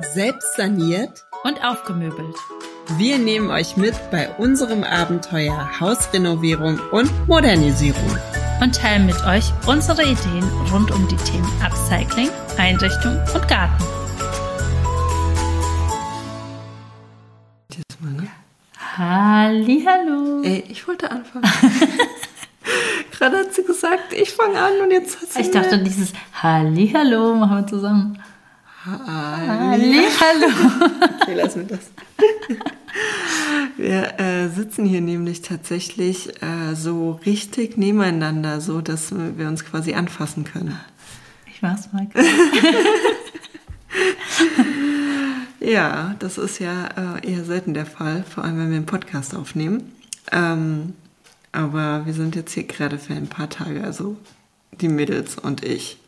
[0.00, 2.36] Selbst saniert und aufgemöbelt.
[2.98, 8.16] Wir nehmen euch mit bei unserem Abenteuer Hausrenovierung und Modernisierung.
[8.62, 13.84] Und teilen mit euch unsere Ideen rund um die Themen Upcycling, Einrichtung und Garten.
[18.00, 18.28] Ne?
[18.96, 20.42] Hallihallo.
[20.44, 21.44] Ey, ich wollte anfangen.
[23.10, 27.34] Gerade hat sie gesagt, ich fange an und jetzt hat sie Ich dachte, dieses Hallihallo
[27.34, 28.22] machen wir zusammen.
[28.88, 30.06] Halli.
[30.20, 30.48] Hallihallo.
[31.20, 31.90] Okay, lassen wir das.
[33.76, 39.94] Wir äh, sitzen hier nämlich tatsächlich äh, so richtig nebeneinander, so dass wir uns quasi
[39.94, 40.80] anfassen können.
[41.46, 42.08] Ich mach's mal.
[45.60, 49.34] Ja, das ist ja äh, eher selten der Fall, vor allem wenn wir einen Podcast
[49.34, 49.92] aufnehmen.
[50.30, 50.94] Ähm,
[51.52, 54.16] aber wir sind jetzt hier gerade für ein paar Tage, also
[54.72, 55.98] die Mädels und ich.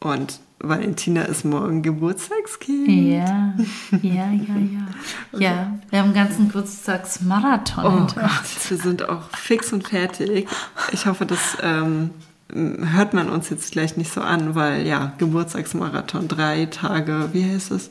[0.00, 2.88] Und Valentina ist morgen Geburtstagskind.
[2.88, 3.54] Ja,
[4.02, 4.86] ja, ja, ja.
[5.38, 7.84] Ja, wir haben einen ganzen Geburtstagsmarathon.
[7.84, 8.14] Oh.
[8.14, 10.48] Gott, wir sind auch fix und fertig.
[10.92, 12.10] Ich hoffe, das ähm,
[12.52, 17.72] hört man uns jetzt gleich nicht so an, weil ja, Geburtstagsmarathon, drei Tage, wie heißt
[17.72, 17.88] es?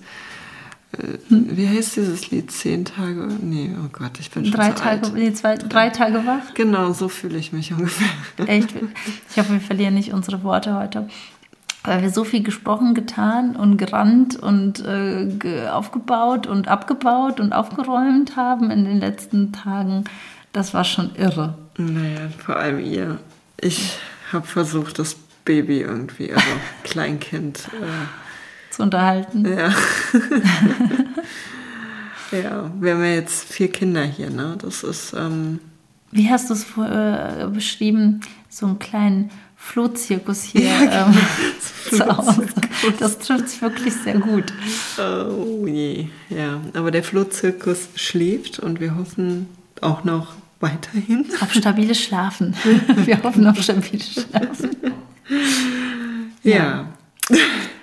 [0.98, 2.52] Äh, Wie heißt dieses Lied?
[2.52, 3.28] Zehn Tage?
[3.42, 5.14] Nee, oh Gott, ich bin schon Drei so Tage, alt.
[5.16, 6.54] nee, zwei, drei Tage wach.
[6.54, 8.08] Genau, so fühle ich mich ungefähr.
[8.48, 8.74] Echt.
[9.32, 11.08] Ich hoffe, wir verlieren nicht unsere Worte heute.
[11.84, 17.52] Weil wir so viel gesprochen, getan und gerannt und äh, ge aufgebaut und abgebaut und
[17.52, 20.06] aufgeräumt haben in den letzten Tagen.
[20.54, 21.58] Das war schon irre.
[21.78, 23.20] Naja, vor allem ihr.
[23.60, 23.98] Ich
[24.32, 26.48] habe versucht, das Baby irgendwie, also
[26.84, 27.70] Kleinkind,
[28.70, 29.46] zu unterhalten.
[29.46, 29.74] äh, ja.
[32.32, 34.58] ja, wir haben ja jetzt vier Kinder hier, ne?
[34.62, 35.60] Das ist, ähm,
[36.12, 38.22] Wie hast du es äh, beschrieben?
[38.50, 39.32] So einen kleinen
[39.64, 41.16] Flohzirkus hier ähm,
[41.90, 42.46] zu Hause.
[43.00, 44.54] Das trifft sich wirklich sehr gut.
[45.00, 46.60] oh je, ja.
[46.74, 49.48] Aber der Flohzirkus schläft und wir hoffen
[49.82, 51.26] auch noch weiterhin.
[51.40, 52.56] Auf stabiles Schlafen.
[53.06, 54.70] Wir hoffen auf stabiles Schlafen.
[56.42, 56.88] Ja.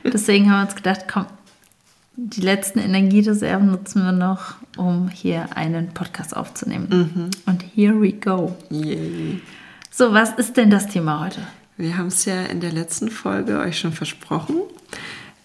[0.05, 1.27] Deswegen haben wir uns gedacht, komm,
[2.17, 7.31] die letzten Energiereserven nutzen wir noch, um hier einen Podcast aufzunehmen.
[7.45, 8.57] Und here we go.
[8.71, 9.41] Yay.
[9.91, 11.43] So, was ist denn das Thema heute?
[11.81, 14.57] Wir haben es ja in der letzten Folge euch schon versprochen.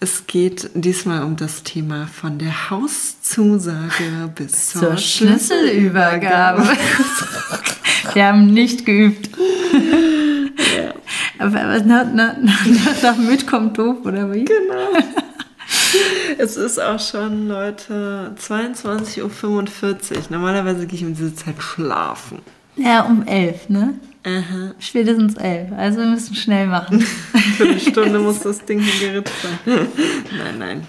[0.00, 6.62] Es geht diesmal um das Thema von der Hauszusage bis zur, Zur Schlüsselübergabe.
[8.12, 9.30] Wir haben nicht geübt.
[11.38, 14.44] Aber, aber nach, nach, nach, nach mit kommt doof, oder wie?
[14.44, 14.90] Genau.
[16.38, 20.22] Es ist auch schon, Leute, 22.45 Uhr.
[20.28, 22.40] Normalerweise gehe ich um diese Zeit schlafen.
[22.76, 23.94] Ja, um elf, ne?
[24.26, 24.74] Aha.
[24.80, 25.70] Spätestens elf.
[25.76, 27.00] Also wir müssen schnell machen.
[27.56, 29.58] Für eine Stunde muss das Ding hier geritzt sein.
[30.36, 30.86] Nein, nein.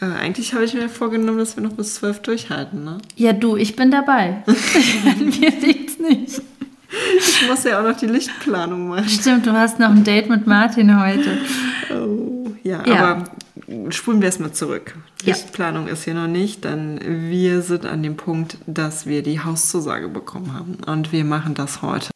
[0.00, 2.98] Äh, eigentlich habe ich mir vorgenommen, dass wir noch bis 12 durchhalten, ne?
[3.16, 4.44] Ja, du, ich bin dabei.
[5.18, 6.40] Mir liegt's nicht.
[7.18, 9.08] Ich muss ja auch noch die Lichtplanung machen.
[9.08, 11.38] Stimmt, du hast noch ein Date mit Martin heute.
[11.92, 12.94] Oh, ja, Ja.
[12.94, 13.24] aber
[13.90, 14.94] spulen wir erstmal zurück.
[15.22, 15.34] Ja.
[15.34, 20.08] Lichtplanung ist hier noch nicht, denn wir sind an dem Punkt, dass wir die Hauszusage
[20.08, 20.78] bekommen haben.
[20.86, 22.10] Und wir machen das heute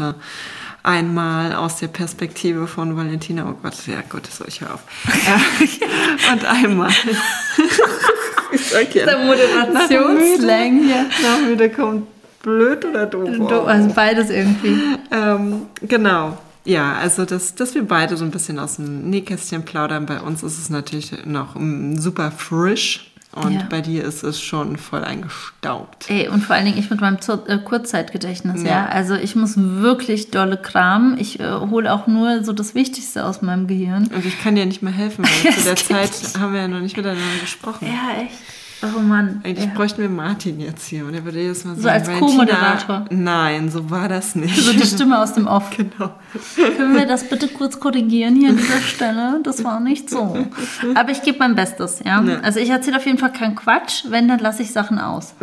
[0.83, 3.47] einmal aus der Perspektive von Valentina.
[3.49, 4.83] Oh Gott, ja Gott, so ich hör auf.
[6.33, 6.91] Und einmal.
[8.95, 11.07] ja, Der Moderationsslang hier.
[11.23, 12.07] nach müde kommt
[12.43, 13.67] blöd oder doof.
[13.67, 14.81] Also beides irgendwie.
[15.11, 16.39] Ähm, genau.
[16.65, 20.07] Ja, also dass, dass wir beide so ein bisschen aus dem Nähkästchen plaudern.
[20.07, 23.67] Bei uns ist es natürlich noch mm, super frisch und Ja.
[23.69, 26.09] bei dir ist es schon voll eingestaubt.
[26.11, 28.69] Ey, und vor allen Dingen ich mit meinem Zur äh, Kurzzeitgedächtnis, ja.
[28.69, 28.87] Ja.
[28.87, 31.19] Also ich muss wirklich dolle kramen.
[31.19, 34.09] Ich äh, hole auch nur so das Wichtigste aus meinem Gehirn.
[34.15, 36.81] Und ich kann dir nicht mehr helfen, weil zu der Zeit haben wir ja noch
[36.81, 37.87] nicht miteinander gesprochen.
[37.89, 38.35] Ja, echt.
[38.83, 39.41] Oh Mann.
[39.45, 39.75] Eigentlich ja.
[39.75, 43.05] bräuchten wir Martin jetzt hier und er würde jedes Mal So sagen, als Co-Moderator.
[43.11, 44.57] Nein, so war das nicht.
[44.57, 45.71] So die Stimme aus dem Off.
[45.77, 46.15] genau.
[46.57, 49.41] Können wir das bitte kurz korrigieren hier an dieser Stelle?
[49.45, 50.47] Das war nicht so.
[50.95, 52.23] Aber ich gebe mein Bestes, ja.
[52.23, 52.41] Ja.
[52.41, 55.35] Also ich erzähle auf jeden Fall keinen Quatsch, wenn, dann lasse ich Sachen aus.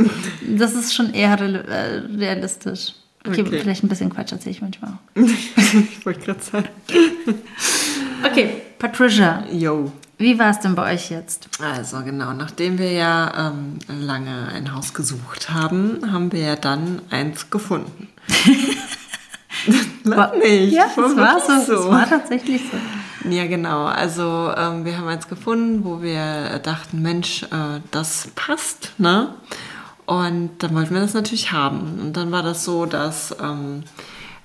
[0.45, 2.93] Das ist schon eher äh, realistisch.
[3.25, 3.59] Okay, Okay.
[3.59, 5.21] vielleicht ein bisschen Quatsch erzähle ich manchmal auch.
[5.21, 6.69] ich wollte gerade sagen.
[8.23, 9.91] Okay, Patricia, Yo.
[10.19, 11.47] Wie war es denn bei euch jetzt?
[11.63, 17.01] Also genau, nachdem wir ja ähm, lange ein Haus gesucht haben, haben wir ja dann
[17.09, 18.09] eins gefunden.
[20.03, 20.73] Lach nicht.
[20.73, 21.73] Ja, das war so.
[21.73, 23.29] Das war tatsächlich so.
[23.29, 23.85] Ja, genau.
[23.85, 29.33] Also ähm, wir haben eins gefunden, wo wir dachten, Mensch, äh, das passt, ne?
[30.05, 31.97] Und dann wollten wir das natürlich haben.
[32.01, 33.83] Und dann war das so, dass ähm,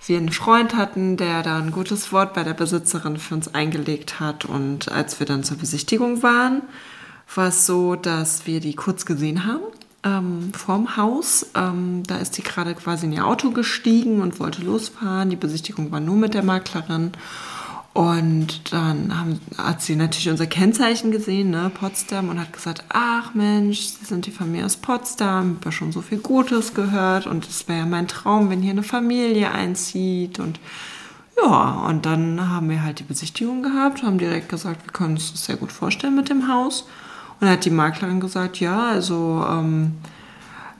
[0.06, 4.20] wir einen Freund hatten, der da ein gutes Wort bei der Besitzerin für uns eingelegt
[4.20, 4.44] hat.
[4.44, 6.62] Und als wir dann zur Besichtigung waren,
[7.34, 9.64] war es so, dass wir die kurz gesehen haben
[10.04, 11.46] ähm, vorm Haus.
[11.54, 15.30] Ähm, da ist sie gerade quasi in ihr Auto gestiegen und wollte losfahren.
[15.30, 17.12] Die Besichtigung war nur mit der Maklerin.
[17.94, 23.34] Und dann haben, hat sie natürlich unser Kennzeichen gesehen, ne, Potsdam, und hat gesagt, ach
[23.34, 27.28] Mensch, Sie sind die Familie aus Potsdam, ich habe ja schon so viel Gutes gehört
[27.28, 30.40] und es wäre ja mein Traum, wenn hier eine Familie einzieht.
[30.40, 30.58] Und
[31.40, 35.30] ja, und dann haben wir halt die Besichtigung gehabt, haben direkt gesagt, wir können uns
[35.30, 36.82] das sehr gut vorstellen mit dem Haus.
[37.34, 39.92] Und dann hat die Maklerin gesagt, ja, also ähm,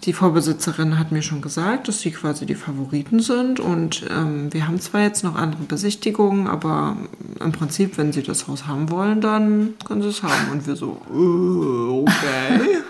[0.05, 3.59] die Vorbesitzerin hat mir schon gesagt, dass sie quasi die Favoriten sind.
[3.59, 6.97] Und ähm, wir haben zwar jetzt noch andere Besichtigungen, aber
[7.41, 10.51] im Prinzip, wenn sie das Haus haben wollen, dann können sie es haben.
[10.53, 12.83] Und wir so, äh, okay.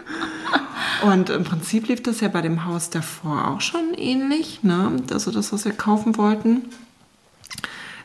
[1.10, 4.62] Und im Prinzip lief das ja bei dem Haus davor auch schon ähnlich.
[4.62, 4.92] Ne?
[5.12, 6.62] Also das, was wir kaufen wollten.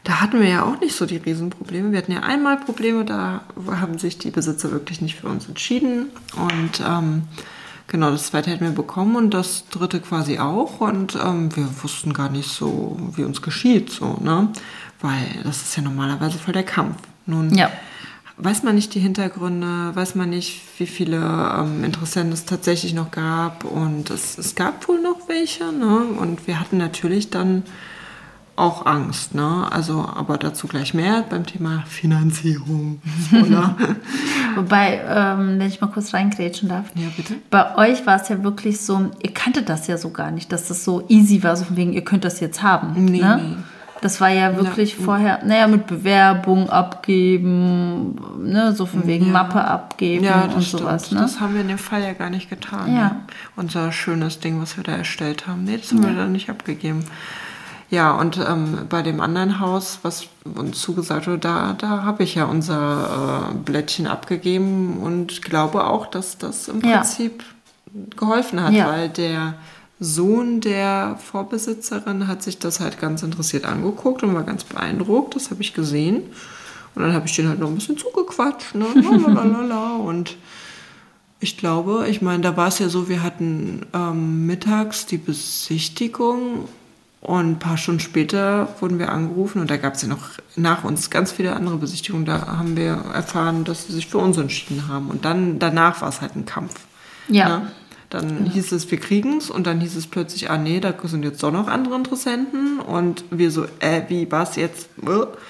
[0.04, 1.92] Da hatten wir ja auch nicht so die Riesenprobleme.
[1.92, 6.08] Wir hatten ja einmal Probleme, da haben sich die Besitzer wirklich nicht für uns entschieden.
[6.36, 7.24] Und ähm,
[7.90, 10.80] genau, das zweite hätten wir bekommen und das dritte quasi auch.
[10.80, 14.48] Und ähm, wir wussten gar nicht so, wie uns geschieht, so, ne?
[15.02, 16.96] Weil das ist ja normalerweise voll der Kampf.
[17.26, 17.70] Nun Ja.
[18.38, 23.12] weiß man nicht die Hintergründe, weiß man nicht, wie viele ähm, Interessenten es tatsächlich noch
[23.12, 23.66] gab.
[23.66, 26.06] Und es, es gab wohl noch welche, ne?
[26.20, 27.64] Und wir hatten natürlich dann
[28.60, 29.68] auch Angst, ne?
[29.72, 33.02] Also, aber dazu gleich mehr beim Thema Finanzierung.
[34.56, 36.86] Wobei, ähm, wenn ich mal kurz reingrätschen darf.
[36.96, 37.36] ja, bitte.
[37.50, 40.68] Bei euch war es ja wirklich so, ihr kanntet das ja so gar nicht, dass
[40.68, 42.94] das so easy war, so von wegen, ihr könnt das jetzt haben.
[43.06, 43.42] Nee, ne?
[43.42, 43.56] nee.
[44.02, 49.32] Das war ja wirklich vorher, naja, mit Bewerbung abgeben, ne, so von wegen Ja.
[49.34, 50.82] Mappe abgeben Ja, und stimmt.
[50.84, 51.20] sowas, ne?
[51.20, 52.96] Das haben wir in dem Fall ja gar nicht getan.
[52.96, 53.10] Ja.
[53.10, 53.16] Ne?
[53.58, 55.66] Unser schönes Ding, was wir da erstellt haben.
[55.66, 57.04] Nee, das haben wir dann nicht abgegeben.
[57.92, 62.36] Ja, und ähm, bei dem anderen Haus, was uns zugesagt wurde, da, da habe ich
[62.36, 66.98] ja unser äh, Blättchen abgegeben und glaube auch, dass das im Ja.
[66.98, 67.44] Prinzip
[68.16, 68.88] geholfen hat, Ja.
[68.88, 69.56] weil der
[70.00, 75.36] Sohn der Vorbesitzerin hat sich das halt ganz interessiert angeguckt und war ganz beeindruckt.
[75.36, 76.24] Das habe ich gesehen.
[76.96, 78.76] Und dann habe ich den halt noch ein bisschen zugequatscht.
[78.76, 78.86] Ne?
[78.96, 79.96] Lalalala.
[79.96, 80.38] und
[81.40, 86.68] ich glaube, ich meine, da war es ja so, wir hatten ähm, mittags die Besichtigung
[87.22, 90.86] und ein paar Stunden später wurden wir angerufen und da gab es ja noch nach
[90.86, 92.26] uns ganz viele andere Besichtigungen.
[92.26, 95.10] Da haben wir erfahren, dass sie sich für uns entschieden haben.
[95.10, 96.76] Und dann danach war es halt ein Kampf.
[97.28, 97.50] Ja.
[97.50, 97.72] Ne?
[98.10, 101.24] Dann hieß es, wir kriegen es und dann hieß es plötzlich, ah nee, da sind
[101.24, 104.90] jetzt doch noch andere Interessenten und wir so, äh, wie war es jetzt?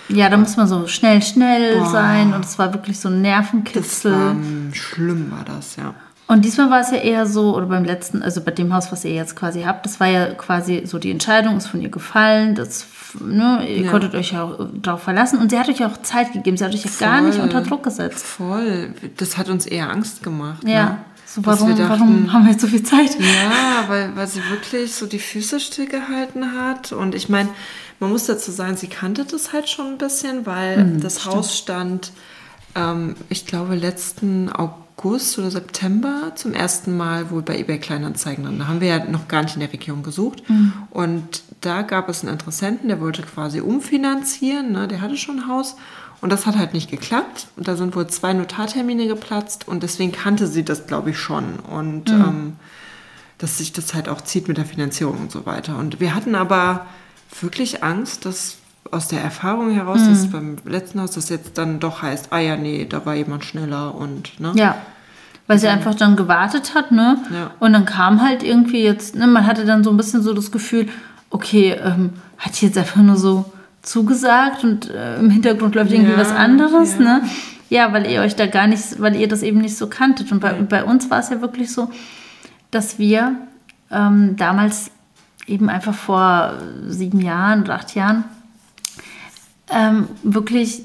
[0.10, 1.90] Ja, da muss man so schnell, schnell Boah.
[1.90, 4.12] sein und es war wirklich so ein Das Nervenkitzel.
[4.12, 5.94] war, ähm, schlimm war das, ja.
[6.30, 9.04] Und diesmal war es ja eher so, oder beim letzten, also bei dem Haus, was
[9.04, 12.54] ihr jetzt quasi habt, das war ja quasi so die Entscheidung, ist von ihr gefallen,
[12.54, 12.86] das,
[13.20, 13.92] ne, ihr Ja.
[13.92, 16.74] konntet euch ja auch darauf verlassen und sie hat euch auch Zeit gegeben, sie hat
[16.76, 18.24] euch ja gar nicht unter Druck gesetzt.
[18.24, 18.94] Voll.
[19.18, 20.64] Das hat uns eher Angst gemacht.
[20.68, 20.98] Ja, Ne?
[21.26, 23.18] so warum, dachten, warum haben wir jetzt so viel Zeit?
[23.20, 26.92] Ja, weil, weil sie wirklich so die Füße stillgehalten hat.
[26.92, 27.50] Und ich meine,
[28.00, 31.58] man muss dazu sagen, sie kannte das halt schon ein bisschen, weil Mhm, das Haus
[31.58, 32.12] stand,
[32.76, 38.60] ähm, ich glaube, letzten August oder September zum ersten Mal wohl bei eBay Kleinanzeigen drin.
[38.60, 40.48] Da haben wir ja noch gar nicht in der Region gesucht.
[40.50, 40.74] Mhm.
[40.90, 44.72] Und da gab es einen Interessenten, der wollte quasi umfinanzieren.
[44.72, 44.88] Ne?
[44.88, 45.76] Der hatte schon ein Haus.
[46.22, 47.48] Und das hat halt nicht geklappt.
[47.56, 49.68] Und da sind wohl zwei Notartermine geplatzt.
[49.68, 51.60] Und deswegen kannte sie das, glaube ich, schon.
[51.60, 52.58] Und ähm,
[53.38, 55.78] dass sich das halt auch zieht mit der Finanzierung und so weiter.
[55.78, 56.86] Und wir hatten aber
[57.40, 58.59] wirklich Angst, dass
[58.92, 62.56] aus der Erfahrung heraus, dass beim letzten Haus das jetzt dann doch heißt, ah ja,
[62.56, 64.52] nee, da war jemand schneller und, ne?
[64.56, 64.76] Ja.
[65.48, 67.18] Weil sie einfach dann gewartet hat, ne?
[67.32, 67.52] Ja.
[67.60, 70.52] Und dann kam halt irgendwie jetzt, ne, man hatte dann so ein bisschen so das
[70.52, 70.88] Gefühl,
[71.30, 73.46] okay, ähm, hat die jetzt einfach nur so
[73.82, 77.00] zugesagt und äh, im Hintergrund läuft irgendwie Ja, was anderes, ja.
[77.00, 77.22] ne?
[77.70, 80.32] Ja, weil ihr euch da gar nicht, weil ihr das eben nicht so kanntet.
[80.32, 81.90] Und bei, bei uns war es ja wirklich so,
[82.72, 83.36] dass wir
[83.92, 84.92] ähm, damals
[85.46, 86.54] eben einfach vor
[86.88, 88.24] sieben Jahren oder acht Jahren
[89.72, 90.82] ähm, wirklich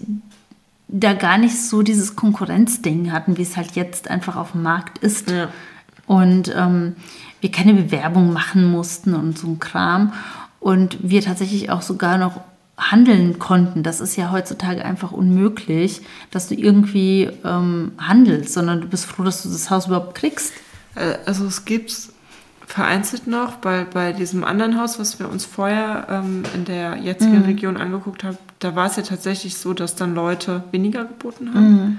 [0.89, 4.99] da gar nicht so dieses Konkurrenzding hatten, wie es halt jetzt einfach auf dem Markt
[4.99, 5.31] ist.
[5.31, 5.49] Ja.
[6.07, 6.97] Und ähm,
[7.41, 10.13] wir keine Bewerbung machen mussten und so ein Kram.
[10.61, 12.41] Und wir tatsächlich auch sogar noch
[12.77, 13.83] handeln konnten.
[13.83, 19.23] Das ist ja heutzutage einfach unmöglich, dass du irgendwie ähm, handelst, sondern du bist froh,
[19.25, 20.53] dass du das Haus überhaupt kriegst.
[20.95, 21.95] Äh, Also es gibt
[22.67, 27.43] vereinzelt noch bei, bei diesem anderen Haus, was wir uns vorher ähm, in der jetzigen
[27.43, 31.99] Region angeguckt haben, da war es ja tatsächlich so, dass dann Leute weniger geboten haben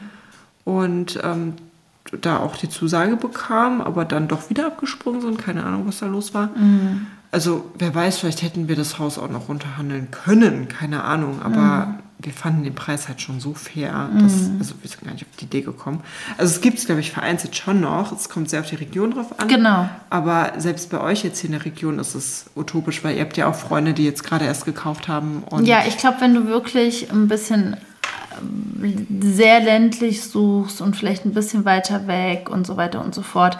[0.63, 1.53] und ähm,
[2.21, 5.37] da auch die Zusage bekamen, aber dann doch wieder abgesprungen sind.
[5.37, 6.49] Keine Ahnung, was da los war.
[7.35, 11.41] Also wer weiß, vielleicht hätten wir das Haus auch noch runterhandeln können, keine Ahnung.
[11.43, 15.25] Aber wir fanden den Preis halt schon so fair, dass, also wir sind gar nicht
[15.25, 15.99] auf die Idee gekommen.
[16.37, 18.13] Also es gibt es, glaube ich, vereinzelt schon noch.
[18.13, 19.49] Es kommt sehr auf die Region drauf an.
[19.49, 19.89] Genau.
[20.09, 23.35] Aber selbst bei euch jetzt hier in der Region ist es utopisch, weil ihr habt
[23.35, 25.43] ja auch Freunde, die jetzt gerade erst gekauft haben.
[25.49, 27.75] Und Ja, ich glaube, wenn du wirklich ein bisschen
[28.41, 33.23] ähm, sehr ländlich suchst und vielleicht ein bisschen weiter weg und so weiter und so
[33.23, 33.57] fort,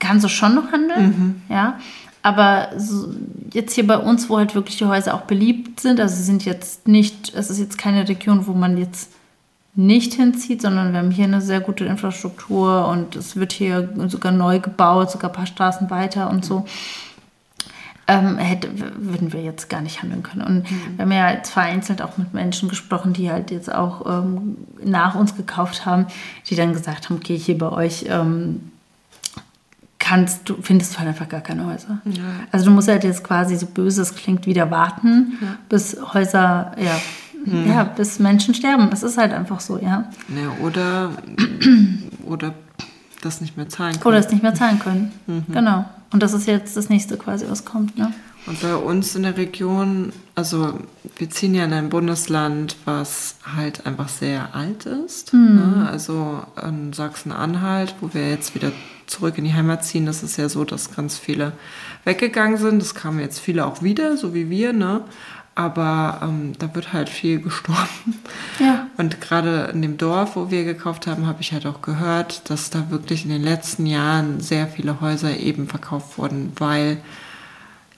[0.00, 1.78] kannst du schon noch handeln, ja.
[2.24, 3.12] Aber so,
[3.52, 6.46] jetzt hier bei uns, wo halt wirklich die Häuser auch beliebt sind, also sie sind
[6.46, 9.12] jetzt nicht, es ist jetzt keine Region, wo man jetzt
[9.74, 14.32] nicht hinzieht, sondern wir haben hier eine sehr gute Infrastruktur und es wird hier sogar
[14.32, 16.64] neu gebaut, sogar ein paar Straßen weiter und so
[18.06, 20.42] ähm, hätte, würden wir jetzt gar nicht handeln können.
[20.42, 24.56] Und wir haben ja jetzt vereinzelt auch mit Menschen gesprochen, die halt jetzt auch ähm,
[24.82, 26.06] nach uns gekauft haben,
[26.46, 28.72] die dann gesagt haben, okay, hier bei euch ähm,
[30.04, 31.98] kannst du, findest du halt einfach gar keine Häuser.
[32.52, 35.38] Also du musst halt jetzt quasi, so böse es klingt, wieder warten,
[35.70, 37.00] bis Häuser, ja,
[37.66, 38.90] ja, bis Menschen sterben.
[38.92, 40.04] Es ist halt einfach so, ja.
[40.28, 41.10] Ja, oder,
[42.26, 42.52] oder
[43.22, 44.04] das nicht mehr zahlen können.
[44.04, 45.12] Oder es nicht mehr zahlen können.
[45.50, 45.86] Genau.
[46.12, 48.12] Und das ist jetzt das nächste quasi, was kommt, ne?
[48.46, 50.78] Und bei uns in der Region, also
[51.16, 55.32] wir ziehen ja in ein Bundesland, was halt einfach sehr alt ist.
[55.32, 55.88] Ne?
[55.90, 58.70] Also in Sachsen-Anhalt, wo wir jetzt wieder
[59.06, 61.52] zurück in die Heimat ziehen, das ist ja so, dass ganz viele
[62.04, 62.80] weggegangen sind.
[62.80, 65.02] Das kamen jetzt viele auch wieder, so wie wir, ne?
[65.56, 68.20] Aber ähm, da wird halt viel gestorben.
[68.58, 68.88] Ja.
[68.96, 72.70] Und gerade in dem Dorf, wo wir gekauft haben, habe ich halt auch gehört, dass
[72.70, 76.98] da wirklich in den letzten Jahren sehr viele Häuser eben verkauft wurden, weil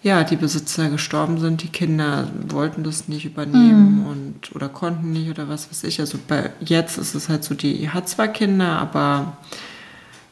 [0.02, 5.28] ja, die Besitzer gestorben sind, die Kinder wollten das nicht übernehmen und oder konnten nicht
[5.28, 5.98] oder was weiß ich.
[5.98, 9.36] Also bei jetzt ist es halt so, die hat zwar Kinder, aber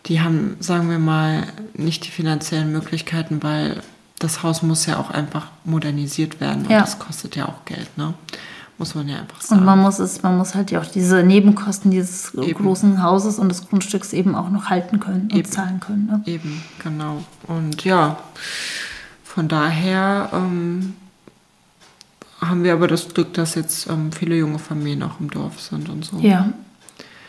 [0.06, 1.44] die haben, sagen wir mal,
[1.74, 3.82] nicht die finanziellen Möglichkeiten, weil
[4.18, 6.80] das Haus muss ja auch einfach modernisiert werden und Ja.
[6.80, 8.14] das kostet ja auch Geld, ne?
[8.76, 9.60] Muss man ja einfach sagen.
[9.60, 12.54] Und man muss es, man muss halt ja auch diese Nebenkosten dieses Eben.
[12.64, 15.48] großen Hauses und des Grundstücks eben auch noch halten können und Eben.
[15.50, 16.06] zahlen können.
[16.06, 16.22] Ne?
[16.26, 17.22] Eben, genau.
[17.46, 18.18] Und ja,
[19.22, 20.94] von daher ähm,
[22.40, 25.88] haben wir aber das Glück, dass jetzt ähm, viele junge Familien auch im Dorf sind
[25.88, 26.18] und so.
[26.18, 26.52] Ja.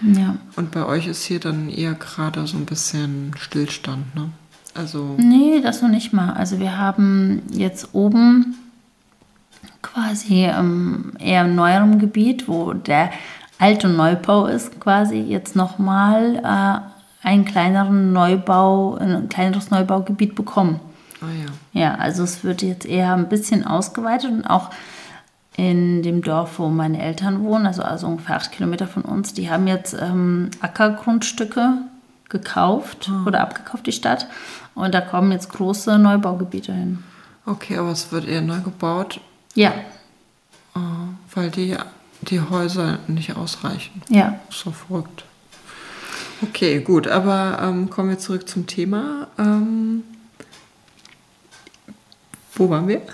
[0.01, 0.35] Ja.
[0.55, 4.29] Und bei euch ist hier dann eher gerade so ein bisschen Stillstand, ne?
[4.73, 6.33] Also, Nee, das noch nicht mal.
[6.33, 8.55] Also wir haben jetzt oben
[9.81, 13.11] quasi ähm, eher in neuerem Gebiet, wo der
[13.57, 20.81] alte Neubau ist, quasi jetzt nochmal äh, einen kleineren Neubau, ein kleineres Neubaugebiet bekommen.
[21.21, 21.25] ah
[21.73, 21.81] ja.
[21.81, 24.71] Ja, also es wird jetzt eher ein bisschen ausgeweitet und auch
[25.57, 29.49] in dem Dorf, wo meine Eltern wohnen, also, also ungefähr acht Kilometer von uns, die
[29.49, 31.77] haben jetzt ähm, Ackergrundstücke
[32.29, 34.27] gekauft oder abgekauft, die Stadt.
[34.73, 37.03] Und da kommen jetzt große Neubaugebiete hin.
[37.45, 39.21] Okay, aber es wird eher neu gebaut,
[39.53, 39.69] Ja,
[40.75, 40.79] äh,
[41.33, 41.77] weil die,
[42.21, 44.01] die Häuser nicht ausreichen.
[44.09, 44.39] ja.
[44.49, 45.23] Ist doch verrückt.
[46.41, 49.27] Okay, gut, aber ähm, kommen wir zurück zum Thema.
[49.37, 50.03] Ähm,
[52.55, 53.01] wo waren wir?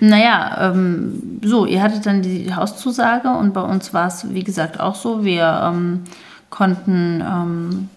[0.00, 4.78] Naja, ähm, so, ihr hattet dann die Hauszusage und bei uns war es, wie gesagt,
[4.78, 5.24] auch so.
[5.24, 6.02] Wir ähm,
[6.50, 7.88] konnten, ähm,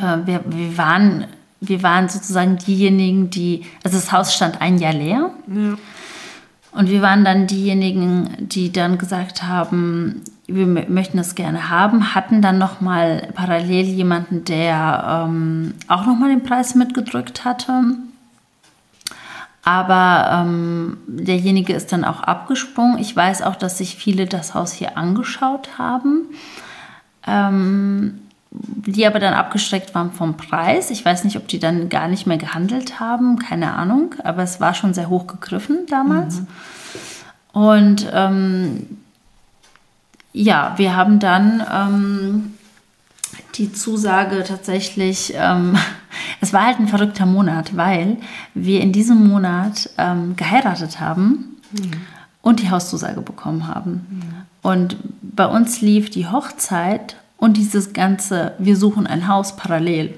[0.00, 1.26] äh, wir, wir, waren,
[1.60, 5.30] wir waren sozusagen diejenigen, die, also das Haus stand ein Jahr leer.
[5.48, 5.74] Ja.
[6.72, 12.14] Und wir waren dann diejenigen, die dann gesagt haben, wir mö- möchten das gerne haben,
[12.14, 17.72] hatten dann nochmal parallel jemanden, der ähm, auch nochmal den Preis mitgedrückt hatte.
[19.66, 22.98] Aber ähm, derjenige ist dann auch abgesprungen.
[23.00, 26.26] Ich weiß auch, dass sich viele das Haus hier angeschaut haben,
[27.26, 28.20] ähm,
[28.52, 30.92] die aber dann abgestreckt waren vom Preis.
[30.92, 34.14] Ich weiß nicht, ob die dann gar nicht mehr gehandelt haben, keine Ahnung.
[34.22, 36.42] Aber es war schon sehr hoch gegriffen damals.
[37.52, 38.86] Und ähm,
[40.32, 42.54] ja, wir haben dann ähm,
[43.54, 45.76] die Zusage tatsächlich, ähm,
[46.40, 48.18] es war halt ein verrückter Monat, weil
[48.54, 51.56] wir in diesem Monat ähm, geheiratet haben
[52.42, 54.46] und die Hauszusage bekommen haben.
[54.62, 60.14] Und bei uns lief die Hochzeit und dieses ganze, wir suchen ein Haus parallel.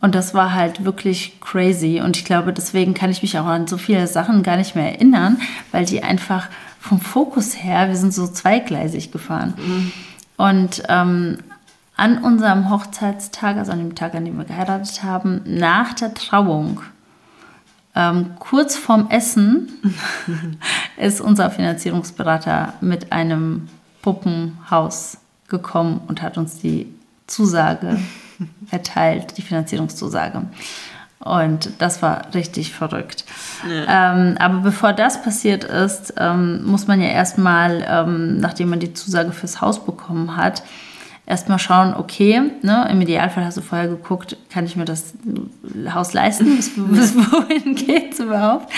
[0.00, 2.00] Und das war halt wirklich crazy.
[2.02, 4.94] Und ich glaube, deswegen kann ich mich auch an so viele Sachen gar nicht mehr
[4.94, 5.38] erinnern,
[5.72, 6.48] weil die einfach
[6.80, 9.54] vom Fokus her, wir sind so zweigleisig gefahren.
[10.36, 11.38] Und ähm,
[12.00, 16.80] an unserem Hochzeitstag, also an dem Tag, an dem wir geheiratet haben, nach der Trauung,
[17.94, 19.68] ähm, kurz vorm Essen,
[20.96, 23.68] ist unser Finanzierungsberater mit einem
[24.00, 26.86] Puppenhaus gekommen und hat uns die
[27.26, 27.98] Zusage
[28.70, 30.44] erteilt, die Finanzierungszusage.
[31.18, 33.26] Und das war richtig verrückt.
[33.68, 34.14] Ja.
[34.14, 38.94] Ähm, aber bevor das passiert ist, ähm, muss man ja erstmal, ähm, nachdem man die
[38.94, 40.62] Zusage fürs Haus bekommen hat,
[41.30, 45.14] erstmal schauen, okay, ne, im Idealfall hast du vorher geguckt, kann ich mir das
[45.94, 48.70] Haus leisten, bis, bis wohin geht es überhaupt.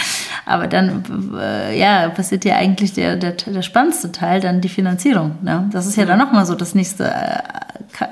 [0.44, 1.02] Aber dann,
[1.38, 5.36] äh, ja, passiert ja eigentlich der, der, der spannendste Teil, dann die Finanzierung.
[5.42, 5.68] Ne?
[5.72, 7.38] Das ist ja dann nochmal so das nächste äh,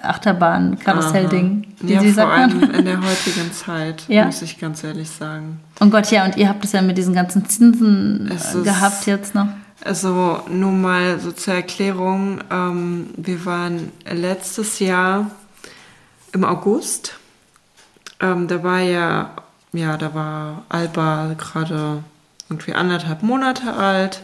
[0.02, 1.66] Achterbahn-Karussell-Ding.
[1.82, 4.25] Ja, vor allem in der heutigen Zeit, ja.
[4.25, 5.61] muss ich ganz ehrlich sagen.
[5.80, 9.35] Oh Gott, ja, und ihr habt es ja mit diesen ganzen Zinsen äh, gehabt jetzt
[9.35, 9.49] noch.
[9.82, 15.30] Also nur mal so zur Erklärung, ähm, wir waren letztes Jahr
[16.32, 17.18] im August.
[18.20, 19.30] Ähm, da war ja,
[19.72, 22.04] ja, da war Alba gerade
[22.49, 24.20] irgendwie anderthalb Monate alt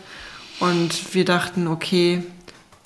[0.60, 2.22] und wir dachten, okay,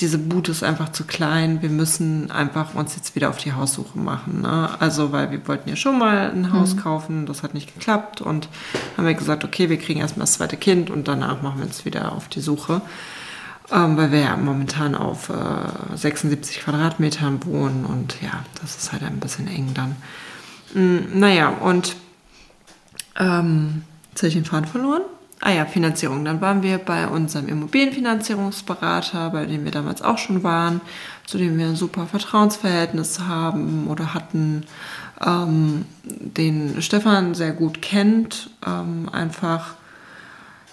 [0.00, 1.60] diese Bude ist einfach zu klein.
[1.62, 4.42] Wir müssen einfach uns jetzt wieder auf die Haussuche machen.
[4.42, 4.70] Ne?
[4.80, 6.80] Also, weil wir wollten ja schon mal ein Haus mhm.
[6.80, 8.48] kaufen, das hat nicht geklappt und
[8.96, 11.84] haben wir gesagt, okay, wir kriegen erstmal das zweite Kind und danach machen wir uns
[11.84, 12.80] wieder auf die Suche.
[13.72, 19.04] Ähm, weil wir ja momentan auf äh, 76 Quadratmetern wohnen und ja, das ist halt
[19.04, 19.96] ein bisschen eng dann.
[20.74, 21.94] Mm, naja, und
[23.16, 25.02] ähm, jetzt habe ich den Faden verloren.
[25.42, 26.24] Ah ja, Finanzierung.
[26.24, 30.82] Dann waren wir bei unserem Immobilienfinanzierungsberater, bei dem wir damals auch schon waren,
[31.24, 34.64] zu dem wir ein super Vertrauensverhältnis haben oder hatten,
[35.24, 39.74] ähm, den Stefan sehr gut kennt, ähm, einfach.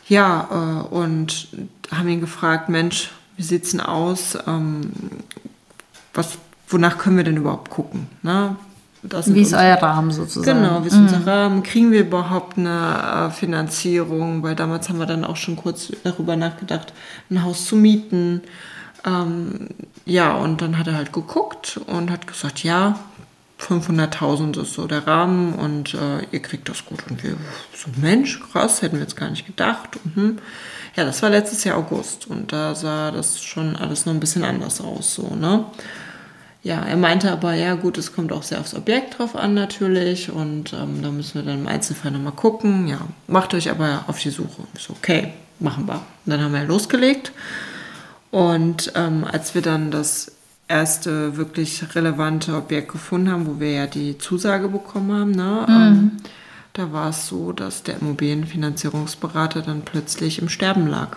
[0.10, 0.48] Ja,
[0.92, 1.50] äh, und
[1.92, 4.38] haben ihn gefragt, Mensch, wie sieht's denn aus?
[4.48, 4.92] Ähm,
[6.14, 8.08] was, wonach können wir denn überhaupt gucken?
[8.22, 8.58] Ne?
[9.04, 10.62] Wie ist euer Rahmen sozusagen?
[10.62, 11.04] Genau, wie ist mhm.
[11.04, 11.64] unser Rahmen?
[11.64, 14.44] Kriegen wir überhaupt eine äh, Finanzierung?
[14.44, 16.94] Weil damals haben wir dann auch schon kurz darüber nachgedacht,
[17.30, 18.42] ein Haus zu mieten.
[19.06, 19.70] Ähm,
[20.06, 23.00] ja, und dann hat er halt geguckt und hat gesagt, ja,
[23.60, 27.04] 500.000 ist so der Rahmen und äh, ihr kriegt das gut.
[27.10, 27.38] Und wir,
[27.74, 29.98] so Mensch, krass, hätten wir jetzt gar nicht gedacht.
[30.16, 30.38] Mhm.
[30.96, 34.44] Ja, das war letztes Jahr August und da sah das schon alles noch ein bisschen
[34.44, 35.66] anders aus, so, ne?
[36.68, 40.30] Ja, er meinte aber, ja gut, es kommt auch sehr aufs Objekt drauf an natürlich
[40.30, 42.90] und ähm, da müssen wir dann im Einzelfall nochmal gucken.
[42.90, 44.64] Ja, macht euch aber auf die Suche.
[44.78, 45.96] So, okay, machen wir.
[45.96, 47.32] Und dann haben wir losgelegt
[48.32, 50.34] und ähm, als wir dann das
[50.68, 55.74] erste wirklich relevante Objekt gefunden haben, wo wir ja die Zusage bekommen haben, ne, mhm.
[55.74, 56.12] ähm,
[56.74, 61.16] da war es so, dass der Immobilienfinanzierungsberater dann plötzlich im Sterben lag.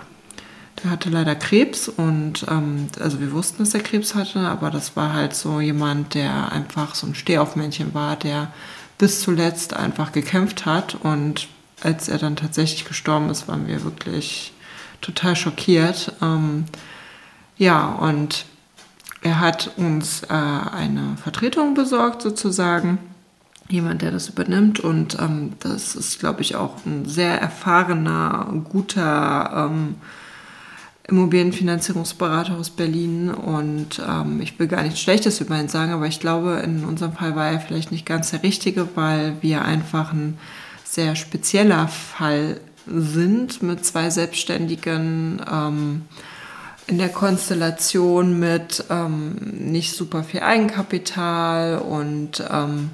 [0.83, 4.97] Der hatte leider Krebs und ähm, also wir wussten, dass er Krebs hatte, aber das
[4.97, 8.53] war halt so jemand, der einfach so ein Stehaufmännchen war, der
[8.97, 11.49] bis zuletzt einfach gekämpft hat und
[11.83, 14.53] als er dann tatsächlich gestorben ist, waren wir wirklich
[15.01, 16.13] total schockiert.
[16.21, 16.67] Ähm,
[17.57, 18.45] ja, und
[19.23, 22.99] er hat uns äh, eine Vertretung besorgt sozusagen,
[23.69, 29.69] jemand, der das übernimmt und ähm, das ist, glaube ich, auch ein sehr erfahrener, guter
[29.71, 29.95] ähm,
[31.09, 36.21] Immobilienfinanzierungsberater aus Berlin und ähm, ich will gar nichts Schlechtes über ihn sagen, aber ich
[36.21, 40.39] glaube, in unserem Fall war er vielleicht nicht ganz der Richtige, weil wir einfach ein
[40.85, 46.03] sehr spezieller Fall sind mit zwei Selbstständigen ähm,
[46.87, 52.91] in der Konstellation mit ähm, nicht super viel Eigenkapital und ähm,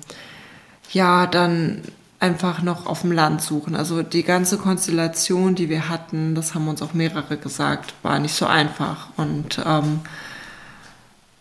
[0.93, 1.83] ja, dann
[2.19, 3.77] einfach noch auf dem Land suchen.
[3.77, 8.35] Also die ganze Konstellation, die wir hatten, das haben uns auch mehrere gesagt, war nicht
[8.35, 9.09] so einfach.
[9.17, 10.01] Und ähm,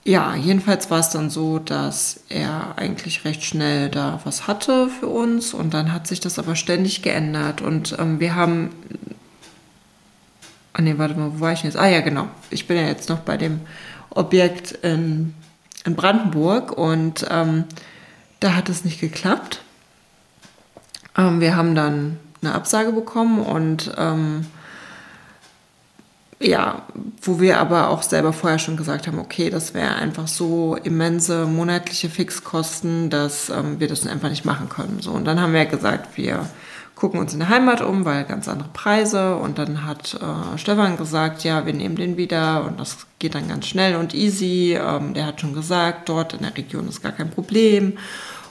[0.03, 5.07] ja, jedenfalls war es dann so, dass er eigentlich recht schnell da was hatte für
[5.07, 8.69] uns und dann hat sich das aber ständig geändert und ähm, wir haben.
[10.73, 11.79] Ah ne, warte mal, wo war ich denn jetzt?
[11.79, 12.27] Ah ja, genau.
[12.51, 13.61] Ich bin ja jetzt noch bei dem
[14.09, 15.33] Objekt in,
[15.85, 17.63] in Brandenburg und ähm,
[18.41, 19.61] da hat es nicht geklappt.
[21.17, 24.45] Ähm, wir haben dann eine Absage bekommen und ähm,
[26.39, 26.83] ja,
[27.21, 31.45] wo wir aber auch selber vorher schon gesagt haben, okay, das wäre einfach so immense
[31.45, 34.99] monatliche Fixkosten, dass ähm, wir das einfach nicht machen können.
[35.01, 36.45] So, und dann haben wir gesagt, wir
[36.93, 39.37] gucken uns in der Heimat um, weil ganz andere Preise.
[39.37, 43.47] Und dann hat äh, Stefan gesagt, ja, wir nehmen den wieder und das geht dann
[43.47, 44.77] ganz schnell und easy.
[44.79, 47.97] Ähm, der hat schon gesagt, dort in der Region ist gar kein Problem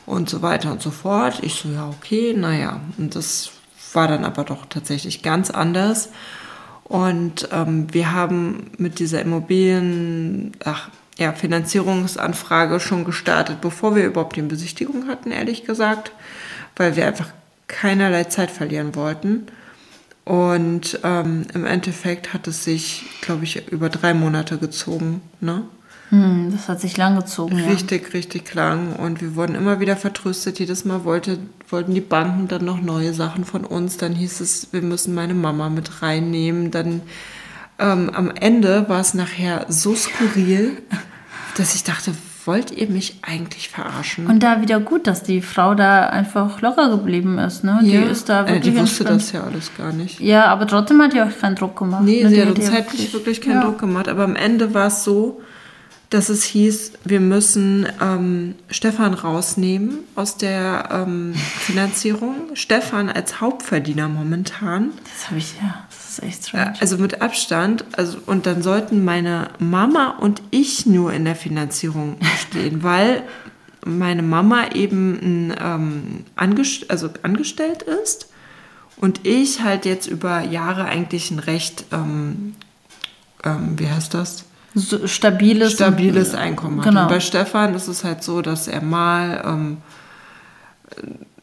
[0.07, 1.43] und so weiter und so fort.
[1.43, 2.81] Ich so, ja, okay, naja.
[2.99, 3.51] Und das
[3.93, 6.11] war dann aber doch tatsächlich ganz anders.
[6.85, 14.37] Und ähm, wir haben mit dieser Immobilien, ach, ja, Finanzierungsanfrage schon gestartet, bevor wir überhaupt
[14.37, 16.13] die Besichtigung hatten, ehrlich gesagt,
[16.77, 17.29] weil wir einfach
[17.69, 19.47] keinerlei Zeit verlieren wollten.
[20.25, 25.21] Und ähm, im Endeffekt hat es sich, glaube ich, über drei Monate gezogen.
[25.41, 25.63] Ne?
[26.11, 27.59] Hm, das hat sich lang gezogen.
[27.61, 28.13] Richtig, ja.
[28.13, 28.95] richtig lang.
[28.97, 30.59] Und wir wurden immer wieder vertröstet.
[30.59, 31.39] Jedes Mal wollte,
[31.69, 33.97] wollten die Banken dann noch neue Sachen von uns.
[33.97, 36.71] Dann hieß es, wir müssen meine Mama mit reinnehmen.
[36.71, 37.03] Dann
[37.79, 40.83] ähm, am Ende war es nachher so skurril,
[41.57, 42.13] dass ich dachte,
[42.45, 44.27] wollt ihr mich eigentlich verarschen?
[44.27, 47.65] Und da wieder gut, dass die Frau da einfach locker geblieben ist.
[47.65, 47.81] Ne?
[47.83, 48.03] Ja.
[48.03, 48.67] Die ist da wirklich.
[48.67, 50.21] Äh, die wusste das ja alles gar nicht.
[50.21, 52.03] Ja, aber trotzdem hat die auch keinen Druck gemacht.
[52.05, 52.31] Nee, ne?
[52.31, 53.65] sie hat uns halt wirklich, wirklich keinen ja.
[53.65, 54.09] Druck gemacht.
[54.09, 55.41] Aber am Ende war es so,
[56.15, 62.55] dass es hieß, wir müssen ähm, Stefan rausnehmen aus der ähm, Finanzierung.
[62.55, 64.93] Stefan als Hauptverdiener momentan.
[65.13, 65.85] Das habe ich ja.
[65.91, 66.75] Das ist echt strange.
[66.81, 67.85] Also mit Abstand.
[67.93, 72.17] Also, und dann sollten meine Mama und ich nur in der Finanzierung
[72.49, 73.25] stehen, weil
[73.85, 78.29] meine Mama eben ähm, angest also angestellt ist
[78.97, 82.55] und ich halt jetzt über Jahre eigentlich ein recht, ähm,
[83.43, 84.45] ähm, wie heißt das?
[84.75, 86.87] So stabiles, stabiles Einkommen hat.
[86.87, 87.03] Genau.
[87.03, 89.77] Und bei Stefan ist es halt so, dass er mal, ähm,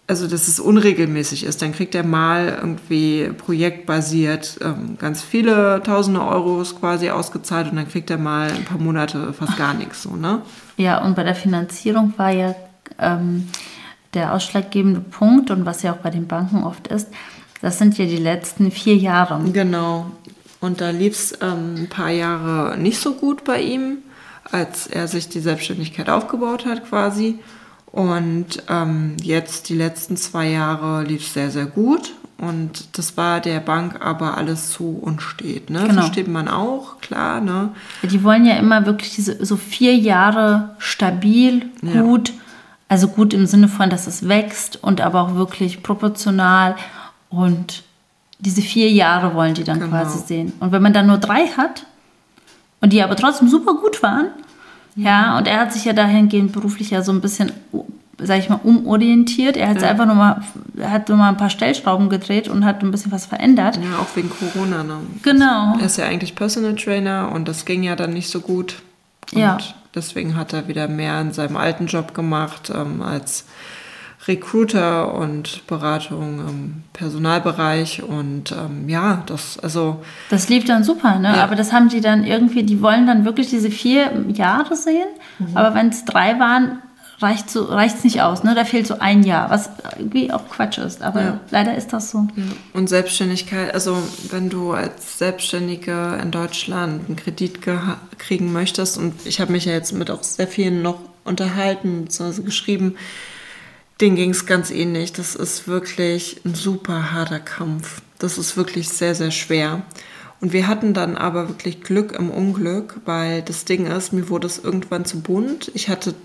[0.08, 1.62] also dass es unregelmäßig ist.
[1.62, 7.88] Dann kriegt er mal irgendwie projektbasiert ähm, ganz viele tausende Euros quasi ausgezahlt und dann
[7.88, 10.04] kriegt er mal ein paar Monate fast gar nichts.
[10.04, 10.42] So, ne?
[10.78, 12.56] Ja, und bei der Finanzierung war ja
[13.00, 13.48] ähm,
[14.14, 17.08] der ausschlaggebende Punkt und was ja auch bei den Banken oft ist,
[17.62, 19.40] das sind ja die letzten vier Jahre.
[19.54, 20.08] Genau.
[20.62, 23.98] Und da lief es ähm, ein paar Jahre nicht so gut bei ihm,
[24.50, 27.40] als er sich die Selbstständigkeit aufgebaut hat quasi.
[27.88, 32.14] Und ähm, jetzt die letzten zwei Jahre lief es sehr, sehr gut.
[32.38, 35.70] Und das war der Bank aber alles zu unstet.
[35.70, 35.82] Ne?
[35.82, 35.94] Genau.
[35.94, 37.42] Versteht man auch, klar.
[37.42, 37.70] Ne?
[38.04, 42.30] Die wollen ja immer wirklich diese so vier Jahre stabil, gut.
[42.30, 42.36] Ja.
[42.88, 46.76] Also gut im Sinne von, dass es wächst und aber auch wirklich proportional
[47.30, 47.84] und
[48.42, 49.92] diese vier Jahre wollen die dann genau.
[49.92, 50.54] quasi sehen.
[50.60, 51.86] Und wenn man dann nur drei hat
[52.82, 54.30] und die aber trotzdem super gut waren,
[54.96, 55.06] mhm.
[55.06, 57.52] ja, und er hat sich ja dahingehend beruflich ja so ein bisschen,
[58.18, 59.58] sag ich mal, umorientiert.
[59.58, 59.90] Er hat ja.
[59.90, 60.42] einfach nur mal,
[60.76, 63.78] er hat nur mal ein paar Stellschrauben gedreht und hat ein bisschen was verändert.
[63.78, 64.84] Ja, auch wegen Corona.
[64.84, 64.98] Ne?
[65.22, 65.78] Genau.
[65.80, 68.82] Er ist ja eigentlich Personal Trainer und das ging ja dann nicht so gut.
[69.34, 69.60] Und ja.
[69.94, 73.46] deswegen hat er wieder mehr in seinem alten Job gemacht ähm, als
[74.28, 80.04] Recruiter und Beratung im Personalbereich und ähm, ja, das also.
[80.30, 81.36] Das lief dann super, ne?
[81.36, 81.44] Ja.
[81.44, 85.08] Aber das haben die dann irgendwie, die wollen dann wirklich diese vier Jahre sehen,
[85.40, 85.58] mhm.
[85.58, 86.80] aber wenn es drei waren,
[87.22, 88.54] reicht es so, nicht aus, ne?
[88.54, 91.40] Da fehlt so ein Jahr, was irgendwie auch Quatsch ist, aber ja.
[91.50, 92.28] leider ist das so.
[92.36, 92.44] Ja.
[92.74, 93.98] Und Selbstständigkeit, also
[94.30, 97.60] wenn du als Selbstständige in Deutschland einen Kredit
[98.20, 102.44] kriegen möchtest und ich habe mich ja jetzt mit auch sehr vielen noch unterhalten, also
[102.44, 102.96] geschrieben,
[104.02, 105.14] denen ging es ganz ähnlich.
[105.14, 108.02] Das ist wirklich ein super harter Kampf.
[108.20, 109.84] Das ist wirklich sehr, sehr schwer.
[110.42, 114.48] Und wir hatten dann aber wirklich Glück im Unglück, weil das Ding ist, mir wurde
[114.48, 115.72] es irgendwann zu bunt.
[115.76, 116.16] Ich hatte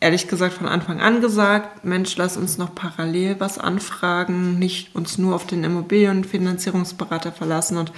[0.00, 5.18] ehrlich gesagt von Anfang an gesagt, Mensch, lass uns noch parallel was anfragen, nicht uns
[5.18, 7.92] nur auf den Immobilienfinanzierungsberater verlassen und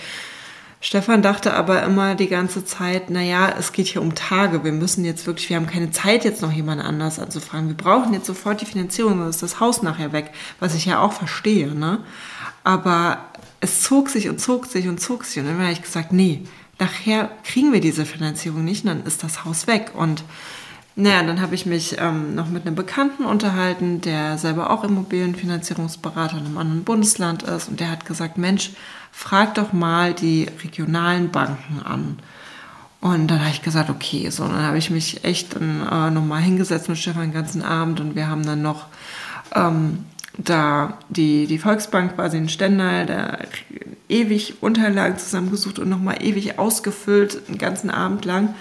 [0.80, 4.62] Stefan dachte aber immer die ganze Zeit, naja, es geht hier um Tage.
[4.62, 7.68] Wir müssen jetzt wirklich, wir haben keine Zeit, jetzt noch jemand anders anzufragen.
[7.68, 11.00] Wir brauchen jetzt sofort die Finanzierung, sonst ist das Haus nachher weg, was ich ja
[11.00, 11.74] auch verstehe.
[11.74, 11.98] Ne?
[12.62, 13.24] Aber
[13.60, 15.40] es zog sich und zog sich und zog sich.
[15.40, 16.44] Und dann habe ich gesagt, nee,
[16.78, 19.92] nachher kriegen wir diese Finanzierung nicht und dann ist das Haus weg.
[19.94, 20.22] Und
[21.00, 26.38] naja, dann habe ich mich ähm, noch mit einem Bekannten unterhalten, der selber auch Immobilienfinanzierungsberater
[26.38, 27.68] in einem anderen Bundesland ist.
[27.68, 28.72] Und der hat gesagt, Mensch,
[29.12, 32.18] frag doch mal die regionalen Banken an.
[33.00, 36.88] Und dann habe ich gesagt, okay, so, dann habe ich mich echt äh, nochmal hingesetzt
[36.88, 38.86] mit Stefan den ganzen Abend und wir haben dann noch
[39.54, 40.04] ähm,
[40.36, 43.38] da die, die Volksbank quasi in Stendal, da
[44.08, 48.56] ewig Unterlagen zusammengesucht und nochmal ewig ausgefüllt, den ganzen Abend lang.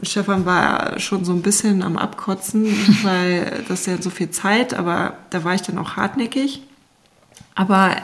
[0.00, 2.64] Und Stefan war schon so ein bisschen am Abkotzen,
[3.02, 6.62] weil das ja so viel Zeit, aber da war ich dann auch hartnäckig.
[7.54, 7.94] Aber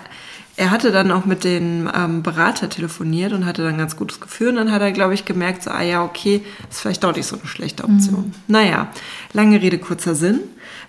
[0.59, 4.21] er hatte dann auch mit dem ähm, Berater telefoniert und hatte dann ein ganz gutes
[4.21, 4.51] Gefühl.
[4.51, 7.27] Und dann hat er, glaube ich, gemerkt, so, ah ja, okay, ist vielleicht doch nicht
[7.27, 8.27] so eine schlechte Option.
[8.27, 8.35] Mhm.
[8.47, 8.89] Naja,
[9.33, 10.41] lange Rede, kurzer Sinn.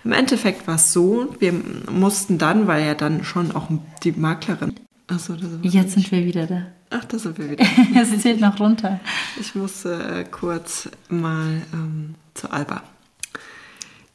[0.04, 1.54] Im Endeffekt war es so, wir
[1.90, 3.68] mussten dann, weil ja dann schon auch
[4.02, 4.74] die Maklerin.
[5.08, 6.66] Achso, Jetzt sind wir wieder da.
[6.90, 7.64] Ach, da sind wir wieder.
[8.00, 9.00] es zählt noch runter.
[9.40, 12.82] Ich musste äh, kurz mal ähm, zu Alba.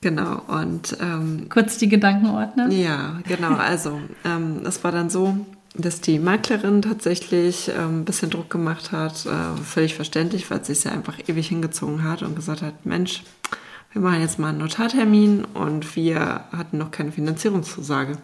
[0.01, 0.97] Genau, und.
[1.01, 2.71] Ähm, kurz die Gedanken ordnen?
[2.71, 3.56] Ja, genau.
[3.56, 5.38] Also, ähm, es war dann so,
[5.75, 9.25] dass die Maklerin tatsächlich ähm, ein bisschen Druck gemacht hat.
[9.25, 13.23] Äh, völlig verständlich, weil sie es ja einfach ewig hingezogen hat und gesagt hat: Mensch,
[13.93, 18.17] wir machen jetzt mal einen Notartermin und wir hatten noch keine Finanzierungszusage.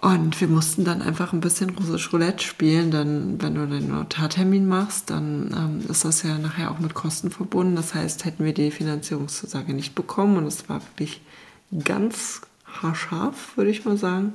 [0.00, 4.68] Und wir mussten dann einfach ein bisschen russisch Roulette spielen, denn wenn du den Notartermin
[4.68, 7.74] machst, dann ähm, ist das ja nachher auch mit Kosten verbunden.
[7.74, 11.20] Das heißt, hätten wir die Finanzierungszusage nicht bekommen und es war wirklich
[11.84, 14.34] ganz haarscharf, würde ich mal sagen,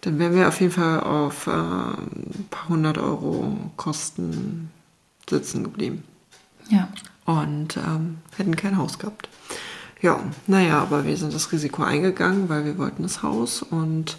[0.00, 4.70] dann wären wir auf jeden Fall auf äh, ein paar hundert Euro Kosten
[5.28, 6.02] sitzen geblieben.
[6.70, 6.88] Ja.
[7.24, 9.28] Und ähm, hätten kein Haus gehabt.
[10.02, 14.16] Ja, naja, aber wir sind das Risiko eingegangen, weil wir wollten das Haus und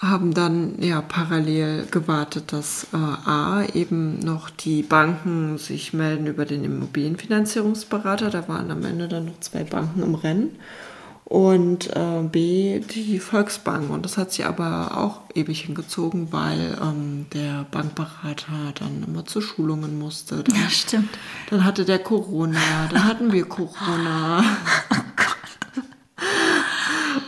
[0.00, 6.46] haben dann ja parallel gewartet, dass äh, A eben noch die Banken sich melden über
[6.46, 8.30] den Immobilienfinanzierungsberater.
[8.30, 10.56] Da waren am Ende dann noch zwei Banken im Rennen
[11.30, 13.88] und äh, B die Volksbank.
[13.88, 19.40] Und das hat sie aber auch ewig hingezogen, weil ähm, der Bankberater dann immer zu
[19.40, 20.42] Schulungen musste.
[20.42, 21.08] Dann, ja, stimmt.
[21.48, 22.58] Dann hatte der Corona,
[22.90, 24.44] dann hatten wir Corona.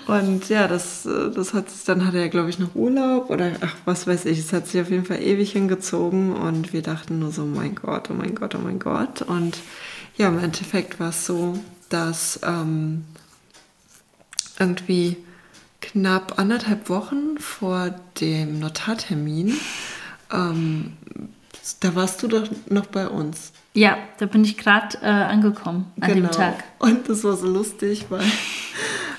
[0.08, 3.74] Oh und ja, das, das hat dann hatte er, glaube ich, noch Urlaub oder ach,
[3.86, 4.38] was weiß ich.
[4.38, 8.10] Es hat sich auf jeden Fall ewig hingezogen und wir dachten nur so, mein Gott,
[8.10, 9.22] oh mein Gott, oh mein Gott.
[9.22, 9.58] Und
[10.18, 13.04] ja, im Endeffekt war es so, dass ähm,
[14.58, 15.16] irgendwie
[15.80, 19.54] knapp anderthalb Wochen vor dem Notartermin,
[20.32, 20.92] ähm,
[21.80, 23.52] da warst du doch noch bei uns.
[23.74, 26.28] Ja, da bin ich gerade äh, angekommen an genau.
[26.28, 26.64] dem Tag.
[26.78, 28.24] Und das war so lustig, weil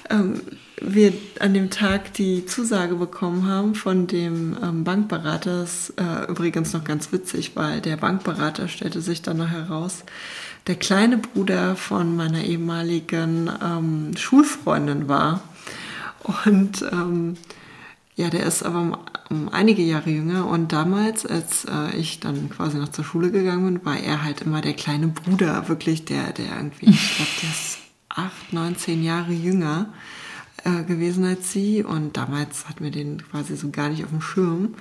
[0.10, 0.42] ähm,
[0.82, 5.62] wir an dem Tag die Zusage bekommen haben von dem ähm, Bankberater.
[5.62, 10.04] Das ist äh, übrigens noch ganz witzig, weil der Bankberater stellte sich dann noch heraus,
[10.68, 15.42] der kleine Bruder von meiner ehemaligen ähm, Schulfreundin war.
[16.46, 17.38] Und ähm,
[18.16, 18.98] ja, der ist aber um,
[19.30, 20.48] um, einige Jahre jünger.
[20.48, 24.42] Und damals, als äh, ich dann quasi noch zur Schule gegangen bin, war er halt
[24.42, 27.78] immer der kleine Bruder, wirklich der, der irgendwie, ich glaube, der ist
[28.10, 29.88] acht, neun, zehn Jahre jünger
[30.64, 34.22] äh, gewesen als sie und damals hatten wir den quasi so gar nicht auf dem
[34.22, 34.76] Schirm.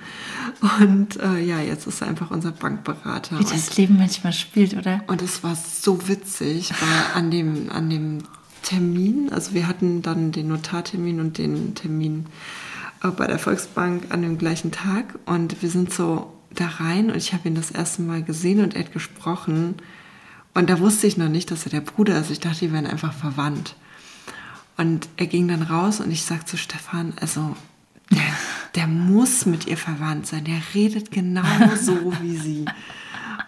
[0.79, 3.39] Und äh, ja, jetzt ist er einfach unser Bankberater.
[3.39, 5.03] Wie das Leben manchmal spielt, oder?
[5.07, 8.19] Und es war so witzig, weil an dem, an dem
[8.61, 12.27] Termin, also wir hatten dann den Notartermin und den Termin
[13.03, 17.17] äh, bei der Volksbank an dem gleichen Tag und wir sind so da rein und
[17.17, 19.75] ich habe ihn das erste Mal gesehen und er hat gesprochen
[20.53, 22.29] und da wusste ich noch nicht, dass er der Bruder ist.
[22.29, 23.75] Ich dachte, die wären einfach verwandt.
[24.77, 27.55] Und er ging dann raus und ich sagte zu Stefan, also
[28.11, 28.21] der,
[28.75, 30.45] der muss mit ihr verwandt sein.
[30.45, 31.43] Der redet genau
[31.81, 32.65] so wie sie.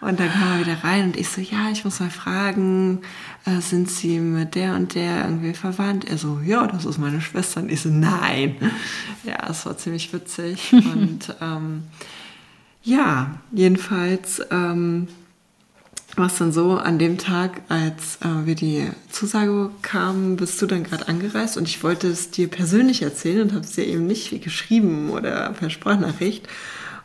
[0.00, 3.00] Und dann kam er wieder rein und ich so, ja, ich muss mal fragen,
[3.44, 6.04] äh, sind Sie mit der und der irgendwie verwandt?
[6.04, 7.60] Er so, ja, das ist meine Schwester.
[7.62, 8.56] Und ich so, nein.
[9.24, 10.72] Ja, es war ziemlich witzig.
[10.72, 11.84] Und ähm,
[12.82, 15.08] ja, jedenfalls ähm,
[16.16, 20.66] war es dann so, an dem Tag, als äh, wir die Zusage bekamen, bist du
[20.66, 24.06] dann gerade angereist und ich wollte es dir persönlich erzählen und habe es dir eben
[24.06, 26.48] nicht geschrieben oder per Sprachnachricht.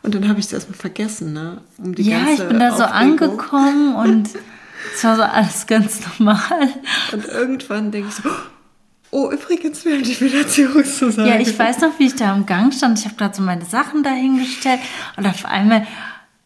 [0.02, 1.58] Und dann habe ich es erstmal vergessen, ne?
[1.78, 4.30] Um die ja, ich bin da so angekommen und
[4.94, 6.68] es war so alles ganz normal.
[7.12, 8.28] Und irgendwann denke ich so,
[9.10, 11.28] oh, übrigens, wir haben die Finanzierungszusage.
[11.28, 12.98] Ja, ich weiß noch, wie ich da am Gang stand.
[12.98, 14.80] Ich habe gerade so meine Sachen dahingestellt
[15.16, 15.86] und auf einmal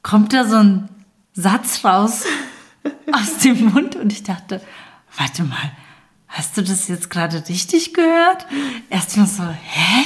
[0.02, 0.88] kommt da so ein
[1.32, 2.24] Satz raus
[3.16, 4.60] aus dem Mund und ich dachte,
[5.16, 5.72] warte mal,
[6.28, 8.46] hast du das jetzt gerade richtig gehört?
[8.90, 10.04] Erstmal so, hä?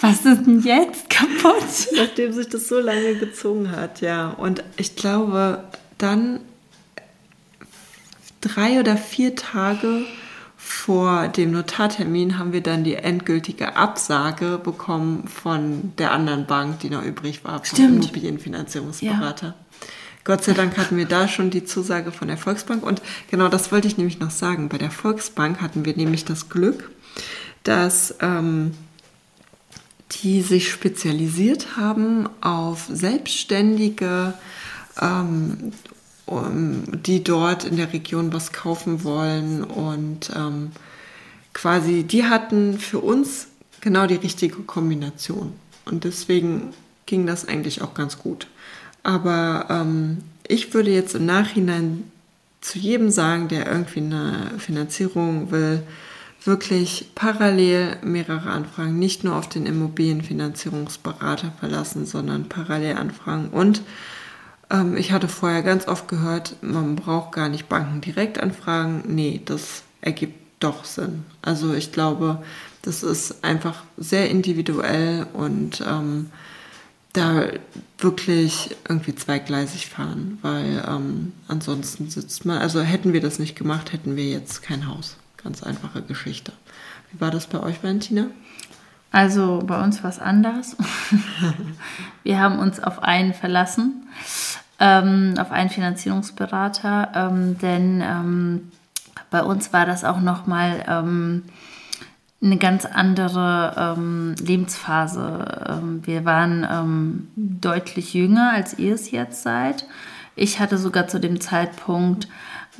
[0.00, 1.88] Was ist denn jetzt kaputt?
[1.94, 4.30] Nachdem sich das so lange gezogen hat, ja.
[4.30, 5.64] Und ich glaube,
[5.98, 6.40] dann
[8.40, 10.04] drei oder vier Tage
[10.56, 16.90] vor dem Notartermin haben wir dann die endgültige Absage bekommen von der anderen Bank, die
[16.90, 18.04] noch übrig war, vom Stimmt.
[18.04, 19.46] Immobilienfinanzierungsberater.
[19.48, 19.54] Ja.
[20.30, 22.84] Gott sei Dank hatten wir da schon die Zusage von der Volksbank.
[22.84, 24.68] Und genau das wollte ich nämlich noch sagen.
[24.68, 26.88] Bei der Volksbank hatten wir nämlich das Glück,
[27.64, 28.70] dass ähm,
[30.12, 34.34] die sich spezialisiert haben auf Selbstständige,
[35.02, 35.72] ähm,
[36.28, 39.64] die dort in der Region was kaufen wollen.
[39.64, 40.70] Und ähm,
[41.54, 43.48] quasi, die hatten für uns
[43.80, 45.54] genau die richtige Kombination.
[45.86, 46.72] Und deswegen
[47.06, 48.46] ging das eigentlich auch ganz gut.
[49.02, 52.04] Aber ähm, ich würde jetzt im Nachhinein
[52.60, 55.82] zu jedem sagen, der irgendwie eine Finanzierung will,
[56.44, 63.48] wirklich parallel mehrere Anfragen, nicht nur auf den Immobilienfinanzierungsberater verlassen, sondern parallel anfragen.
[63.50, 63.82] Und
[64.70, 69.02] ähm, ich hatte vorher ganz oft gehört, man braucht gar nicht Banken direkt anfragen.
[69.06, 71.24] Nee, das ergibt doch Sinn.
[71.42, 72.42] Also ich glaube,
[72.82, 76.30] das ist einfach sehr individuell und ähm,
[77.12, 77.44] da
[77.98, 83.92] wirklich irgendwie zweigleisig fahren, weil ähm, ansonsten sitzt man, also hätten wir das nicht gemacht,
[83.92, 85.16] hätten wir jetzt kein Haus.
[85.42, 86.52] Ganz einfache Geschichte.
[87.10, 88.26] Wie war das bei euch, Valentina?
[89.10, 90.76] Also bei uns war es anders.
[92.22, 94.06] wir haben uns auf einen verlassen,
[94.78, 98.72] ähm, auf einen Finanzierungsberater, ähm, denn ähm,
[99.30, 101.42] bei uns war das auch nochmal ähm,
[102.42, 105.66] eine ganz andere ähm, Lebensphase.
[105.68, 109.86] Ähm, wir waren ähm, deutlich jünger, als ihr es jetzt seid.
[110.36, 112.28] Ich hatte sogar zu dem Zeitpunkt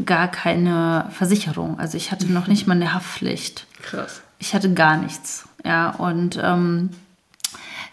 [0.07, 1.79] gar keine Versicherung.
[1.79, 3.67] Also ich hatte noch nicht mal eine Haftpflicht.
[3.83, 4.23] Krass.
[4.39, 5.47] Ich hatte gar nichts.
[5.65, 6.91] Ja, und ähm,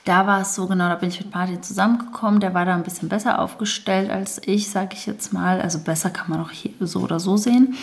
[0.05, 2.39] da war es so, genau, da bin ich mit Martin zusammengekommen.
[2.39, 5.59] Der war da ein bisschen besser aufgestellt als ich, sage ich jetzt mal.
[5.59, 7.75] Also besser kann man auch hier so oder so sehen.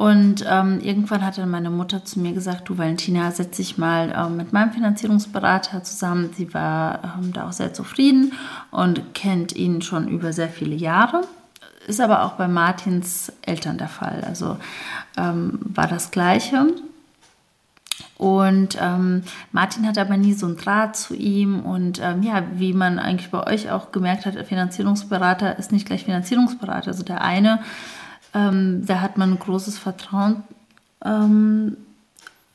[0.00, 4.14] Und ähm, irgendwann hat dann meine Mutter zu mir gesagt, du Valentina, setz dich mal
[4.16, 6.30] ähm, mit meinem Finanzierungsberater zusammen.
[6.34, 8.32] Sie war ähm, da auch sehr zufrieden
[8.70, 11.20] und kennt ihn schon über sehr viele Jahre.
[11.86, 14.24] Ist aber auch bei Martins Eltern der Fall.
[14.26, 14.56] Also
[15.18, 16.68] ähm, war das Gleiche.
[18.16, 21.60] Und ähm, Martin hat aber nie so einen Draht zu ihm.
[21.60, 26.04] Und ähm, ja, wie man eigentlich bei euch auch gemerkt hat, Finanzierungsberater ist nicht gleich
[26.04, 26.88] Finanzierungsberater.
[26.88, 27.60] Also der eine,
[28.34, 30.42] ähm, da hat man ein großes Vertrauen
[31.04, 31.76] ähm,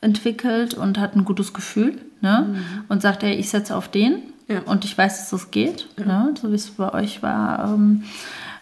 [0.02, 1.98] entwickelt und hat ein gutes Gefühl.
[2.22, 2.48] Ne?
[2.50, 2.84] Mhm.
[2.88, 4.62] Und sagt, ja, ich setze auf den ja.
[4.62, 5.88] und ich weiß, dass das geht.
[6.00, 6.06] Ja.
[6.06, 6.34] Ne?
[6.40, 8.04] So wie es bei euch war ähm,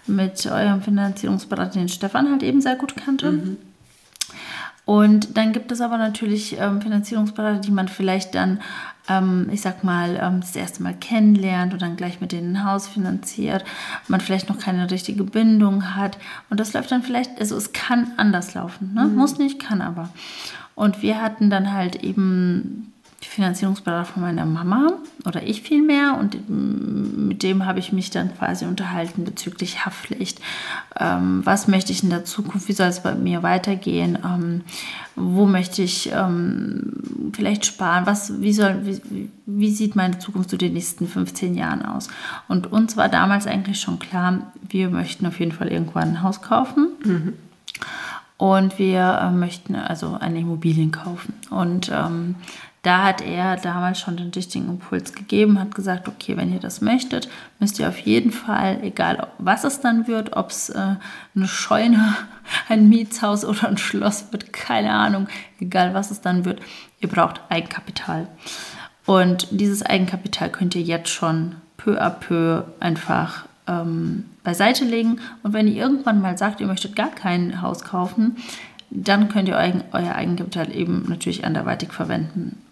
[0.08, 3.32] mit eurem Finanzierungsberater, den Stefan halt eben sehr gut kannte.
[3.32, 3.58] Mhm.
[4.94, 8.60] Und dann gibt es aber natürlich ähm, Finanzierungsberater, die man vielleicht dann,
[9.10, 12.64] ähm, ich sag mal, ähm, das erste Mal kennenlernt und dann gleich mit denen ein
[12.64, 13.66] Haus finanziert,
[14.08, 16.20] man vielleicht noch keine richtige Bindung hat.
[16.52, 18.94] Und das läuft dann vielleicht, also es kann anders laufen.
[18.94, 19.06] Ne?
[19.06, 19.16] Mhm.
[19.16, 20.10] Muss nicht, kann aber.
[20.76, 22.93] Und wir hatten dann halt eben
[23.28, 24.94] Finanzierungsberater von meiner Mama
[25.26, 30.40] oder ich vielmehr und mit dem habe ich mich dann quasi unterhalten bezüglich Haftpflicht.
[31.00, 34.62] Ähm, was möchte ich in der Zukunft, wie soll es bei mir weitergehen, ähm,
[35.16, 40.58] wo möchte ich ähm, vielleicht sparen, was, wie, soll, wie, wie sieht meine Zukunft zu
[40.58, 42.10] den nächsten 15 Jahren aus.
[42.48, 46.42] Und uns war damals eigentlich schon klar, wir möchten auf jeden Fall irgendwann ein Haus
[46.42, 46.90] kaufen.
[47.04, 47.34] Mhm.
[48.38, 51.34] Und wir äh, möchten also eine Immobilien kaufen.
[51.50, 52.36] Und ähm,
[52.84, 56.82] da hat er damals schon den richtigen Impuls gegeben, hat gesagt, okay, wenn ihr das
[56.82, 60.96] möchtet, müsst ihr auf jeden Fall, egal was es dann wird, ob es äh,
[61.34, 62.16] eine Scheune,
[62.70, 65.30] ein Mietshaus oder ein Schloss wird, keine Ahnung,
[65.62, 66.62] egal was es dann wird,
[67.00, 68.28] ihr braucht Eigenkapital.
[69.06, 75.20] Und dieses Eigenkapital könnt ihr jetzt schon peu à peu einfach ähm, beiseite legen.
[75.42, 78.36] Und wenn ihr irgendwann mal sagt, ihr möchtet gar kein Haus kaufen,
[78.90, 82.63] dann könnt ihr euer, euer Eigenkapital eben natürlich anderweitig verwenden.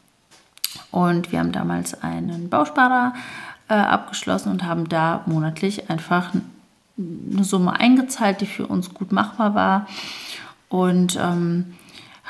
[0.92, 3.14] Und wir haben damals einen Bausparer
[3.70, 6.32] äh, abgeschlossen und haben da monatlich einfach
[6.98, 9.88] eine Summe eingezahlt, die für uns gut machbar war.
[10.70, 11.74] Und ähm,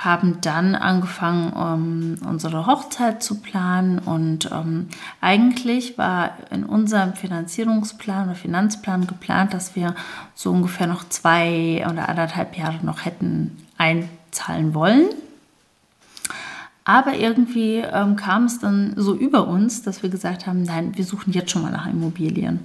[0.03, 3.99] haben dann angefangen, um, unsere Hochzeit zu planen.
[3.99, 4.87] Und ähm,
[5.21, 9.93] eigentlich war in unserem Finanzierungsplan oder Finanzplan geplant, dass wir
[10.33, 15.09] so ungefähr noch zwei oder anderthalb Jahre noch hätten einzahlen wollen.
[16.83, 21.05] Aber irgendwie ähm, kam es dann so über uns, dass wir gesagt haben, nein, wir
[21.05, 22.61] suchen jetzt schon mal nach Immobilien.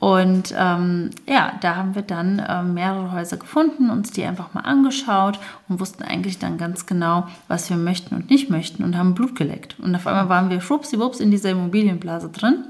[0.00, 4.60] Und ähm, ja, da haben wir dann äh, mehrere Häuser gefunden, uns die einfach mal
[4.60, 9.14] angeschaut und wussten eigentlich dann ganz genau, was wir möchten und nicht möchten und haben
[9.14, 9.76] Blut geleckt.
[9.80, 12.64] Und auf einmal waren wir schwuppsiwupps in dieser Immobilienblase drin.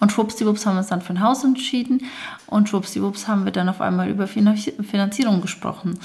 [0.00, 2.04] Und schwuppsiwupps haben wir uns dann für ein Haus entschieden
[2.46, 5.98] und schwuppsiwupps haben wir dann auf einmal über Finanzierung gesprochen.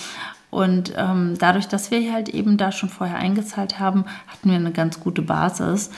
[0.53, 4.71] Und ähm, dadurch, dass wir halt eben da schon vorher eingezahlt haben, hatten wir eine
[4.71, 5.89] ganz gute Basis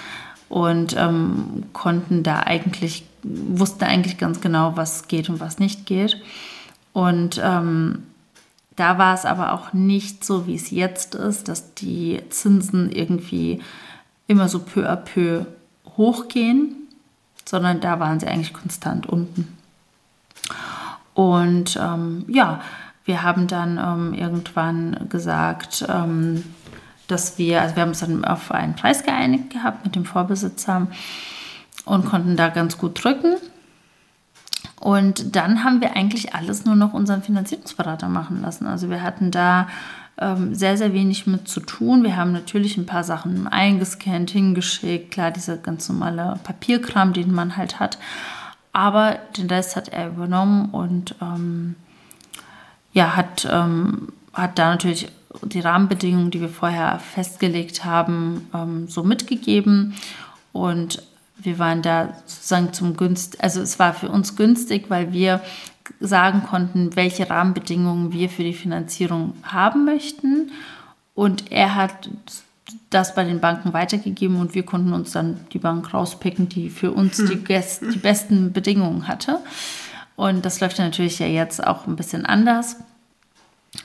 [0.47, 6.21] und ähm, konnten da eigentlich, wussten eigentlich ganz genau, was geht und was nicht geht.
[6.93, 8.03] Und ähm,
[8.77, 13.61] da war es aber auch nicht so, wie es jetzt ist, dass die Zinsen irgendwie
[14.27, 15.47] immer so peu à peu
[15.97, 16.77] hochgehen,
[17.43, 19.49] sondern da waren sie eigentlich konstant unten.
[21.13, 22.61] Und ähm, ja,
[23.05, 26.43] wir haben dann ähm, irgendwann gesagt, ähm,
[27.07, 30.87] dass wir, also wir haben uns dann auf einen Preis geeinigt gehabt mit dem Vorbesitzer
[31.85, 33.35] und konnten da ganz gut drücken.
[34.81, 38.67] Und dann haben wir eigentlich alles nur noch unseren Finanzierungsberater machen lassen.
[38.67, 39.67] Also wir hatten da
[40.17, 42.03] ähm, sehr, sehr wenig mit zu tun.
[42.03, 47.57] Wir haben natürlich ein paar Sachen eingescannt, hingeschickt, klar, dieser ganz normale Papierkram, den man
[47.57, 47.97] halt hat.
[48.73, 51.75] Aber den Rest hat er übernommen und ähm,
[52.95, 55.07] ja, hat, ähm, hat da natürlich
[55.43, 59.95] die Rahmenbedingungen, die wir vorher festgelegt haben, ähm, so mitgegeben.
[60.53, 61.03] Und
[61.37, 65.41] wir waren da sozusagen zum günstig, also es war für uns günstig, weil wir
[65.99, 70.51] sagen konnten, welche Rahmenbedingungen wir für die Finanzierung haben möchten.
[71.13, 72.09] Und er hat
[72.89, 76.93] das bei den Banken weitergegeben und wir konnten uns dann die Bank rauspicken, die für
[76.93, 79.39] uns die, Gäst, die besten Bedingungen hatte.
[80.15, 82.77] Und das läuft natürlich ja jetzt auch ein bisschen anders.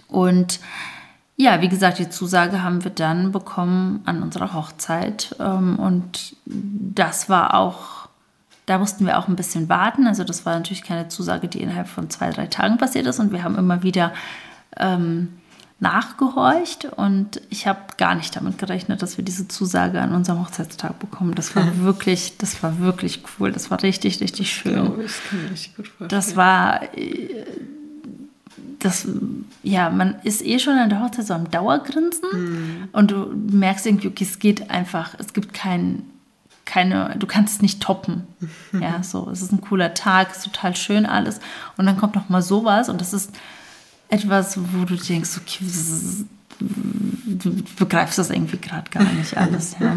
[0.09, 0.61] Und
[1.37, 5.35] ja, wie gesagt, die Zusage haben wir dann bekommen an unserer Hochzeit.
[5.41, 8.09] Ähm, und das war auch,
[8.67, 10.07] da mussten wir auch ein bisschen warten.
[10.07, 13.19] Also das war natürlich keine Zusage, die innerhalb von zwei, drei Tagen passiert ist.
[13.19, 14.13] Und wir haben immer wieder
[14.77, 15.40] ähm,
[15.81, 20.99] nachgehorcht und ich habe gar nicht damit gerechnet, dass wir diese Zusage an unserem Hochzeitstag
[20.99, 21.35] bekommen.
[21.35, 23.51] Das war wirklich, das war wirklich cool.
[23.51, 24.93] Das war richtig, richtig schön.
[25.01, 25.13] Das
[25.55, 26.09] ich vorstellen.
[26.09, 27.45] Das war, äh,
[28.79, 29.07] das,
[29.63, 32.89] ja, man ist eh schon an der Hochzeit so am Dauergrinsen Mhm.
[32.93, 36.03] und du merkst irgendwie, okay, es geht einfach, es gibt kein,
[36.65, 38.25] keine, du kannst es nicht toppen.
[38.81, 41.41] Ja, so, es ist ein cooler Tag, es ist total schön alles
[41.77, 43.33] und dann kommt noch mal sowas und das ist
[44.11, 45.65] etwas, wo du denkst, okay,
[46.59, 49.77] du begreifst das irgendwie gerade gar nicht alles.
[49.81, 49.97] ja.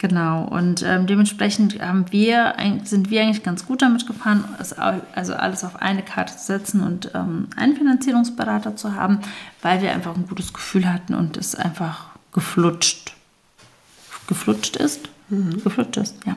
[0.00, 2.54] Genau, und ähm, dementsprechend haben wir,
[2.84, 7.10] sind wir eigentlich ganz gut damit gefahren, also alles auf eine Karte zu setzen und
[7.14, 9.18] ähm, einen Finanzierungsberater zu haben,
[9.60, 13.14] weil wir einfach ein gutes Gefühl hatten und es einfach geflutscht,
[14.28, 15.08] geflutscht ist.
[15.28, 16.36] Geflutscht ist, ja.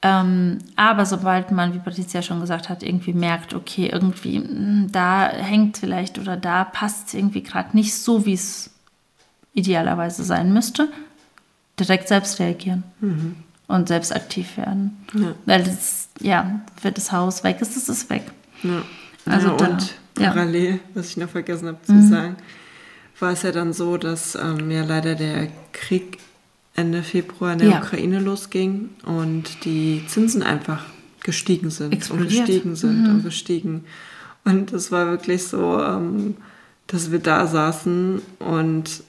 [0.00, 5.28] Ähm, aber sobald man, wie Patricia schon gesagt hat, irgendwie merkt, okay, irgendwie mh, da
[5.28, 8.70] hängt vielleicht oder da passt es irgendwie gerade nicht so, wie es
[9.54, 10.88] idealerweise sein müsste,
[11.80, 12.84] direkt selbst reagieren
[13.66, 15.04] und selbst aktiv werden.
[15.14, 15.34] Ja.
[15.46, 18.22] Weil das, ja, wenn das Haus weg ist, ist es weg.
[18.62, 18.82] Ja.
[19.26, 22.36] Also ja, da- und parallel, was ich noch vergessen habe zu sagen,
[23.18, 26.18] war es ja dann so, dass ähm, ja leider der Krieg
[26.78, 27.78] Ende Februar in der Ja.
[27.80, 30.84] Ukraine losging und die Zinsen einfach
[31.22, 32.30] gestiegen sind Explodiert.
[32.30, 33.84] und gestiegen sind und gestiegen.
[34.44, 36.36] Und es war wirklich so, ähm,
[36.86, 39.02] dass wir da saßen und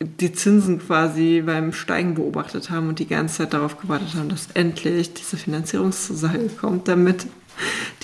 [0.00, 4.46] die Zinsen quasi beim Steigen beobachtet haben und die ganze Zeit darauf gewartet haben, dass
[4.54, 7.26] endlich diese Finanzierungszusage kommt, damit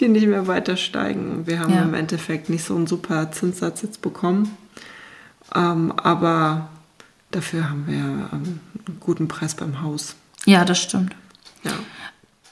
[0.00, 1.30] die nicht mehr weiter steigen.
[1.30, 1.82] Und wir haben Ja.
[1.82, 4.50] im Endeffekt nicht so einen super Zinssatz jetzt bekommen,
[5.54, 6.68] ähm, aber
[7.30, 10.16] dafür haben wir ähm, einen guten Preis beim Haus.
[10.46, 11.14] Ja, das stimmt.
[11.62, 11.72] Ja,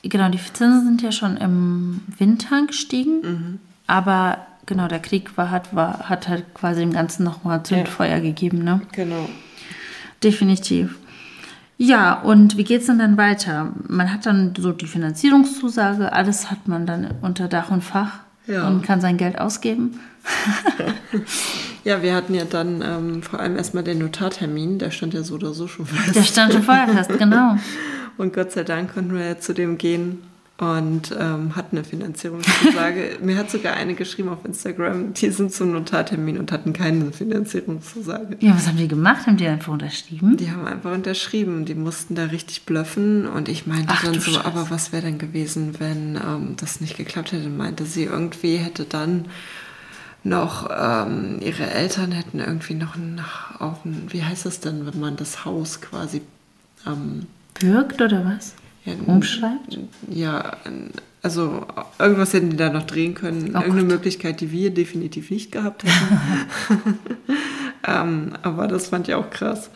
[0.02, 5.74] Genau, die Zinsen sind ja schon im Winter gestiegen, aber genau, der Krieg war, hat,
[5.76, 8.80] war, hat halt quasi dem Ganzen nochmal Zündfeuer gegeben, ne?
[8.90, 9.28] genau.
[10.22, 10.98] Definitiv.
[11.78, 13.72] Ja, und wie geht es denn dann weiter?
[13.88, 18.66] Man hat dann so die Finanzierungszusage, alles hat man dann unter Dach und Fach Ja.
[18.66, 20.00] und kann sein Geld ausgeben.
[21.84, 25.34] Ja, wir hatten ja dann ähm, vor allem erstmal den Notartermin, der stand ja so
[25.34, 26.14] oder so schon fest.
[26.14, 27.56] Der stand schon vorher fest, genau.
[28.18, 30.22] Und Gott sei Dank konnten wir ja zu dem gehen
[30.62, 33.18] und ähm, hatten eine Finanzierungszusage.
[33.20, 38.36] Mir hat sogar eine geschrieben auf Instagram, die sind zum Notartermin und hatten keine Finanzierungszusage.
[38.38, 39.26] Ja, was haben die gemacht?
[39.26, 40.36] Haben die einfach unterschrieben?
[40.36, 44.30] Die haben einfach unterschrieben, die mussten da richtig blöffen und ich meinte Ach, dann so,
[44.30, 44.44] Scheiße.
[44.44, 47.48] aber was wäre denn gewesen, wenn ähm, das nicht geklappt hätte?
[47.48, 49.24] Meinte sie, irgendwie hätte dann
[50.22, 53.20] noch, ähm, ihre Eltern hätten irgendwie noch ein,
[53.58, 56.22] auch ein, wie heißt das denn, wenn man das Haus quasi
[56.86, 57.26] ähm,
[57.58, 58.54] Birgt oder was?
[58.84, 59.78] Ja, Umschreibt?
[60.08, 60.56] Ja,
[61.22, 61.66] also
[61.98, 63.52] irgendwas hätten die da noch drehen können.
[63.54, 63.92] Oh Irgendeine Gott.
[63.92, 66.98] Möglichkeit, die wir definitiv nicht gehabt hätten.
[67.86, 69.70] ähm, aber das fand ich auch krass.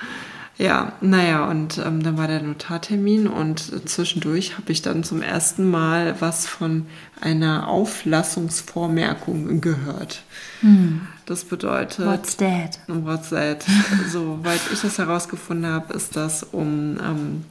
[0.59, 5.71] Ja, naja, und ähm, dann war der Notartermin und zwischendurch habe ich dann zum ersten
[5.71, 6.87] Mal was von
[7.21, 10.23] einer Auflassungsvormerkung gehört.
[11.27, 11.99] Das bedeutet.
[11.99, 12.07] Hm.
[12.07, 12.81] What's that?
[12.87, 13.67] What's that?
[14.11, 17.45] Soweit ich das herausgefunden habe, ist das, um ähm,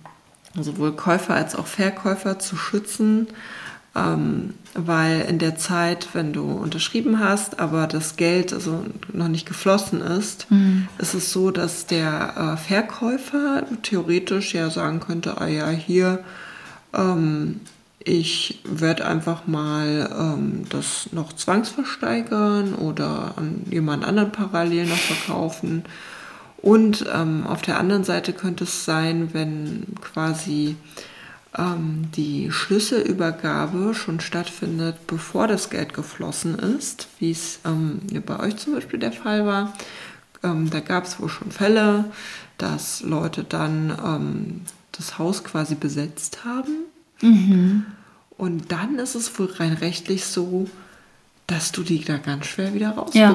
[0.59, 3.27] sowohl Käufer als auch Verkäufer zu schützen,
[3.95, 9.47] ähm, weil in der Zeit, wenn du unterschrieben hast, aber das Geld also noch nicht
[9.47, 10.47] geflossen ist,
[10.97, 16.23] ist es so, dass der äh, Verkäufer theoretisch ja sagen könnte, ah ja, hier,
[16.93, 17.61] ähm,
[18.07, 25.83] ich werde einfach mal ähm, das noch zwangsversteigern oder an jemand anderen parallel noch verkaufen.
[26.65, 30.75] Und ähm, auf der anderen Seite könnte es sein, wenn quasi
[31.55, 38.57] ähm, die Schlüsselübergabe schon stattfindet, bevor das Geld geflossen ist, wie es ähm, bei euch
[38.57, 39.73] zum Beispiel der Fall war.
[40.41, 42.05] Ähm, da gab es wohl schon Fälle,
[42.57, 44.61] dass Leute dann ähm,
[44.91, 46.77] das Haus quasi besetzt haben.
[48.39, 50.67] Und dann ist es wohl rein rechtlich so,
[51.45, 53.33] dass du die da ganz schwer wieder Ja.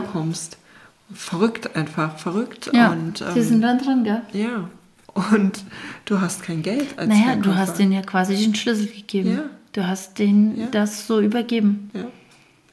[1.15, 2.71] Verrückt einfach, verrückt.
[2.73, 4.23] Ja, und, ähm, sind dann dran, gell?
[4.33, 4.69] ja.
[5.33, 5.65] Und
[6.05, 9.33] du hast kein Geld als Naja, du hast denen ja quasi den Schlüssel gegeben.
[9.35, 9.43] Ja.
[9.73, 10.67] Du hast denen Ja.
[10.71, 11.91] das so übergeben.
[11.95, 12.05] Ja.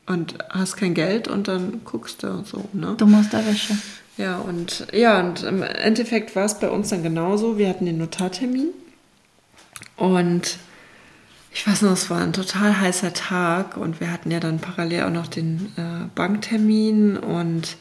[0.05, 2.93] Und hast kein Geld und dann guckst du so, ne?
[2.97, 3.75] Du musst da Wäsche.
[4.17, 7.57] Ja, und ja, und im Endeffekt war es bei uns dann genauso.
[7.57, 8.67] Wir hatten den Notartermin
[9.95, 10.57] und
[11.53, 15.03] ich weiß noch, es war ein total heißer Tag und wir hatten ja dann parallel
[15.03, 17.77] auch noch den äh, Banktermin und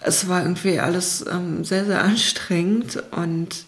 [0.00, 3.64] es war irgendwie alles ähm, sehr, sehr anstrengend und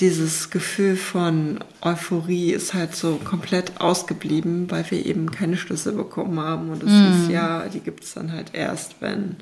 [0.00, 6.40] dieses Gefühl von Euphorie ist halt so komplett ausgeblieben, weil wir eben keine Schlüssel bekommen
[6.40, 6.70] haben.
[6.70, 7.12] Und es mm.
[7.12, 9.36] hieß ja, die gibt es dann halt erst, wenn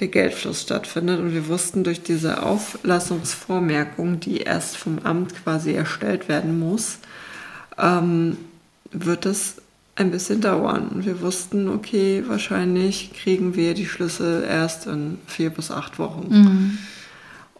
[0.00, 1.20] der Geldfluss stattfindet.
[1.20, 6.98] Und wir wussten durch diese Auflassungsvormerkung, die erst vom Amt quasi erstellt werden muss,
[7.78, 8.38] ähm,
[8.90, 9.56] wird es
[9.94, 10.88] ein bisschen dauern.
[10.88, 16.28] Und wir wussten, okay, wahrscheinlich kriegen wir die Schlüssel erst in vier bis acht Wochen.
[16.28, 16.78] Mhm.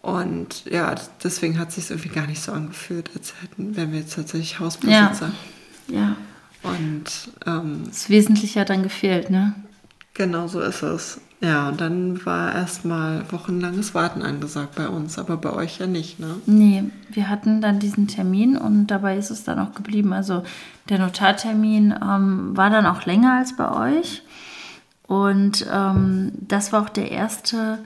[0.01, 4.01] Und ja, deswegen hat es sich irgendwie gar nicht so angefühlt, als hätten, wären wir
[4.01, 5.30] jetzt tatsächlich Hausbesitzer.
[5.89, 5.95] Ja.
[5.95, 6.16] ja.
[6.62, 7.05] Und
[7.47, 9.55] ähm, das Wesentliche hat dann gefehlt, ne?
[10.14, 11.20] Genau so ist es.
[11.43, 16.20] Ja, und dann war erstmal wochenlanges Warten angesagt bei uns, aber bei euch ja nicht,
[16.20, 16.36] ne?
[16.47, 20.12] Nee, wir hatten dann diesen Termin und dabei ist es dann auch geblieben.
[20.12, 20.45] Also
[20.88, 24.22] der Notartermin ähm, war dann auch länger als bei euch.
[25.09, 27.80] Und ähm, das war auch der erste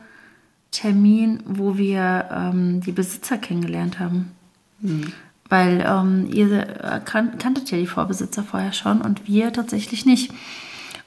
[0.70, 4.32] Termin, wo wir ähm, die Besitzer kennengelernt haben.
[4.80, 5.14] Mhm.
[5.48, 10.30] Weil ähm, ihr kan kanntet ja die Vorbesitzer vorher schon und wir tatsächlich nicht.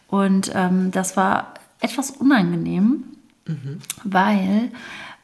[0.08, 3.04] Und ähm, das war etwas unangenehm,
[3.48, 3.80] mhm.
[4.04, 4.72] weil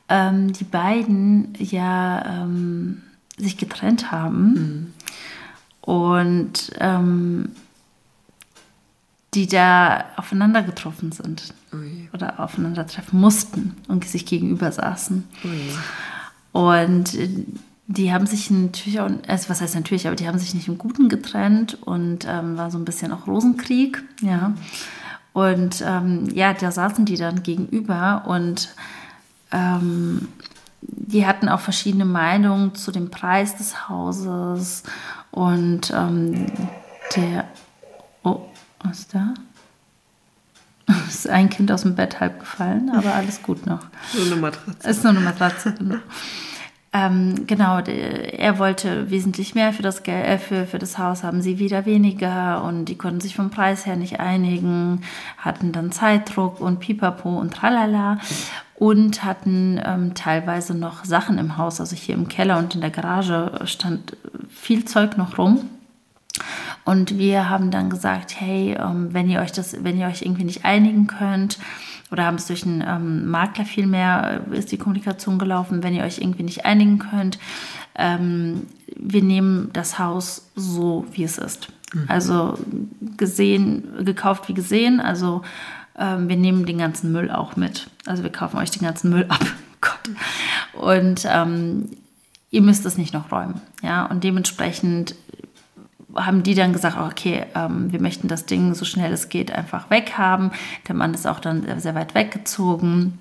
[0.10, 3.02] ähm, die beiden ja ähm,
[3.38, 4.94] sich getrennt haben mhm.
[5.82, 7.50] und ähm,
[9.34, 12.10] die da aufeinander getroffen sind Ui.
[12.14, 15.26] oder aufeinandertreffen mussten und sich gegenüber saßen.
[15.44, 15.70] Ui.
[16.54, 17.30] Und äh,
[17.88, 20.78] die haben sich natürlich auch, also was heißt natürlich, aber die haben sich nicht im
[20.78, 24.54] Guten getrennt und ähm, war so ein bisschen auch Rosenkrieg, ja.
[25.36, 28.70] Und ähm, ja, da saßen die dann gegenüber und
[29.52, 30.30] ähm,
[30.80, 34.84] die hatten auch verschiedene Meinungen zu dem Preis des Hauses
[35.32, 36.46] und ähm,
[37.18, 37.44] der,
[38.24, 38.44] oh,
[38.82, 39.34] was ist da?
[41.10, 43.82] Ist ein Kind aus dem Bett halb gefallen, aber alles gut noch.
[44.14, 44.90] Nur eine Matratze.
[44.90, 45.98] Ist nur eine Matratze, genau.
[46.96, 51.60] Ähm, genau, er wollte wesentlich mehr für das, äh, für, für das Haus, haben sie
[51.60, 55.02] wieder weniger und die konnten sich vom Preis her nicht einigen,
[55.38, 58.20] hatten dann Zeitdruck und Pipapo und tralala
[58.76, 62.92] und hatten ähm, teilweise noch Sachen im Haus, also hier im Keller und in der
[62.92, 64.16] Garage stand
[64.50, 65.70] viel Zeug noch rum.
[66.86, 70.46] Und wir haben dann gesagt, hey, ähm, wenn ihr euch das, wenn ihr euch irgendwie
[70.46, 71.58] nicht einigen könnt,
[72.12, 76.04] oder haben es durch einen ähm, Makler vielmehr, äh, ist die Kommunikation gelaufen, wenn ihr
[76.04, 77.40] euch irgendwie nicht einigen könnt.
[77.96, 81.70] Ähm, wir nehmen das Haus so, wie es ist.
[81.94, 82.06] Mhm.
[82.08, 82.58] Also
[83.18, 85.00] gesehen, gekauft wie gesehen.
[85.00, 85.42] Also
[85.98, 87.90] ähm, wir nehmen den ganzen Müll auch mit.
[88.06, 89.46] Also wir kaufen euch den ganzen Müll ab.
[89.82, 90.10] Gott.
[90.74, 91.90] Und ähm,
[92.52, 93.62] ihr müsst es nicht noch räumen.
[93.82, 95.16] Ja, und dementsprechend
[96.16, 99.90] haben die dann gesagt, okay, ähm, wir möchten das Ding so schnell es geht einfach
[99.90, 100.52] weghaben.
[100.88, 103.20] Der Mann ist auch dann sehr weit weggezogen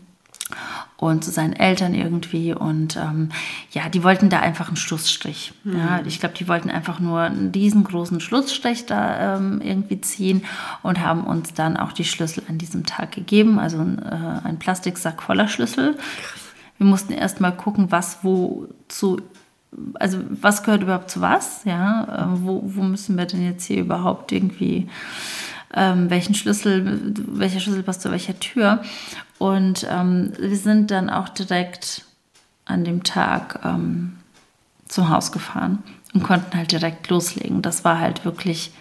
[0.97, 2.55] und zu seinen Eltern irgendwie.
[2.55, 3.31] Und ähm,
[3.73, 5.53] ja, die wollten da einfach einen Schlussstrich.
[5.65, 5.79] Mhm.
[5.79, 10.45] Ja, ich glaube, die wollten einfach nur einen riesengroßen Schlussstrich da ähm, irgendwie ziehen
[10.83, 13.59] und haben uns dann auch die Schlüssel an diesem Tag gegeben.
[13.59, 15.97] Also äh, ein Plastiksack voller Schlüssel.
[16.79, 19.21] Wir mussten erst mal gucken, was wo zu
[19.95, 21.65] also was gehört überhaupt zu was?
[21.65, 24.89] Ja, äh, wo, wo müssen wir denn jetzt hier überhaupt irgendwie
[25.75, 28.83] ähm, welchen Schlüssel, welcher Schlüssel passt zu welcher Tür?
[29.39, 32.05] Und ähm, wir sind dann auch direkt
[32.65, 34.17] an dem Tag ähm,
[34.89, 37.61] zum Haus gefahren und konnten halt direkt loslegen.
[37.61, 38.73] Das war halt wirklich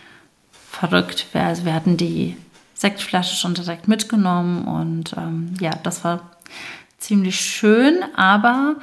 [0.70, 1.28] verrückt.
[1.34, 2.38] Wir, also wir hatten die
[2.76, 6.22] Sektflasche schon direkt mitgenommen und ähm, ja, das war
[6.98, 8.76] ziemlich schön, aber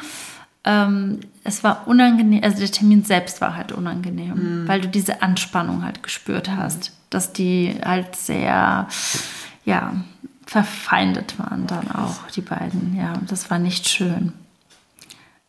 [0.64, 4.68] ähm, es war unangenehm, also der Termin selbst war halt unangenehm, mhm.
[4.68, 6.56] weil du diese Anspannung halt gespürt mhm.
[6.56, 8.88] hast, dass die halt sehr,
[9.64, 9.94] ja,
[10.46, 12.96] verfeindet waren dann auch, die beiden.
[12.96, 14.32] Ja, das war nicht schön.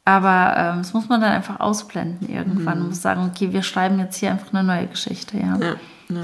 [0.05, 2.79] Aber ähm, das muss man dann einfach ausblenden irgendwann.
[2.79, 2.87] Mhm.
[2.87, 5.57] Muss sagen, okay, wir schreiben jetzt hier einfach eine neue Geschichte, ja.
[5.57, 5.75] Ja,
[6.09, 6.21] ja.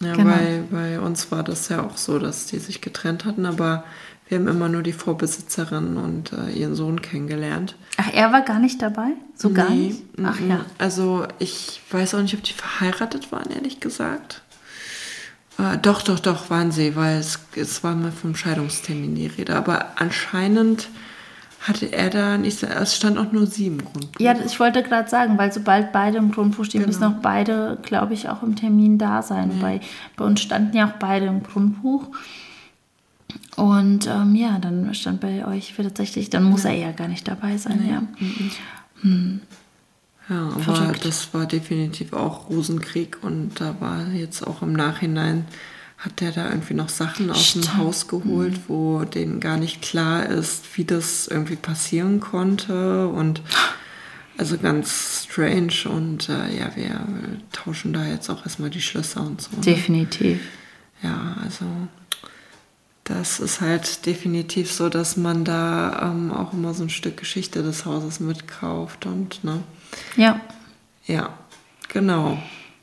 [0.00, 0.30] ja genau.
[0.30, 3.84] bei, bei uns war das ja auch so, dass die sich getrennt hatten, aber
[4.30, 7.74] wir haben immer nur die Vorbesitzerin und äh, ihren Sohn kennengelernt.
[7.96, 9.08] Ach, er war gar nicht dabei?
[9.34, 10.02] So nee, gar nicht?
[10.22, 10.64] Ach ja.
[10.78, 14.42] Also ich weiß auch nicht, ob die verheiratet waren, ehrlich gesagt.
[15.58, 19.56] Äh, doch, doch, doch, waren sie, weil es, es war mal vom Scheidungstermin die Rede.
[19.56, 20.88] Aber anscheinend
[21.60, 24.20] hatte er da nicht, es stand auch nur sie im Grundbuch.
[24.20, 26.92] Ja, ich wollte gerade sagen, weil sobald beide im Grundbuch stehen, genau.
[26.92, 29.50] müssen auch beide, glaube ich, auch im Termin da sein.
[29.56, 29.60] Ja.
[29.60, 29.80] Bei,
[30.16, 32.06] bei uns standen ja auch beide im Grundbuch.
[33.56, 37.56] Und ähm, ja, dann stand bei euch tatsächlich, dann muss er ja gar nicht dabei
[37.56, 38.02] sein, ja.
[40.30, 41.04] Ja, aber Verrückt.
[41.04, 45.44] das war definitiv auch Rosenkrieg und da war jetzt auch im Nachhinein,
[45.98, 47.74] hat der da irgendwie noch Sachen aus dem Stimmt.
[47.74, 47.78] Mhm.
[47.78, 53.42] Haus geholt, wo denen gar nicht klar ist, wie das irgendwie passieren konnte und
[54.38, 57.00] also ganz strange und äh, ja, wir
[57.52, 59.50] tauschen da jetzt auch erstmal die Schlösser und so.
[59.56, 59.62] ne?
[59.62, 60.40] Definitiv.
[61.02, 61.66] Ja, also
[63.04, 67.62] das ist halt definitiv so, dass man da ähm, auch immer so ein Stück Geschichte
[67.62, 69.62] des Hauses mitkauft und ne.
[70.16, 70.40] Ja.
[71.06, 71.30] Ja,
[71.88, 72.38] genau.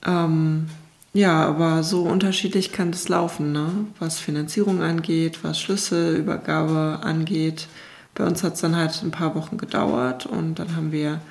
[0.06, 0.68] Ähm,
[1.14, 3.70] ja, aber so unterschiedlich kann das laufen, ne?
[4.00, 7.68] was Finanzierung angeht, was Schlüsselübergabe angeht.
[8.14, 11.22] Bei uns hat es dann halt ein paar Wochen gedauert und dann haben wir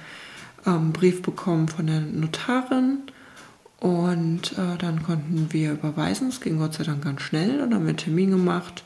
[0.66, 2.98] ähm, einen Brief bekommen von der Notarin
[3.80, 6.28] und äh, dann konnten wir überweisen.
[6.28, 7.58] Es ging Gott sei Dank ganz schnell.
[7.58, 8.84] Dann haben wir einen Termin gemacht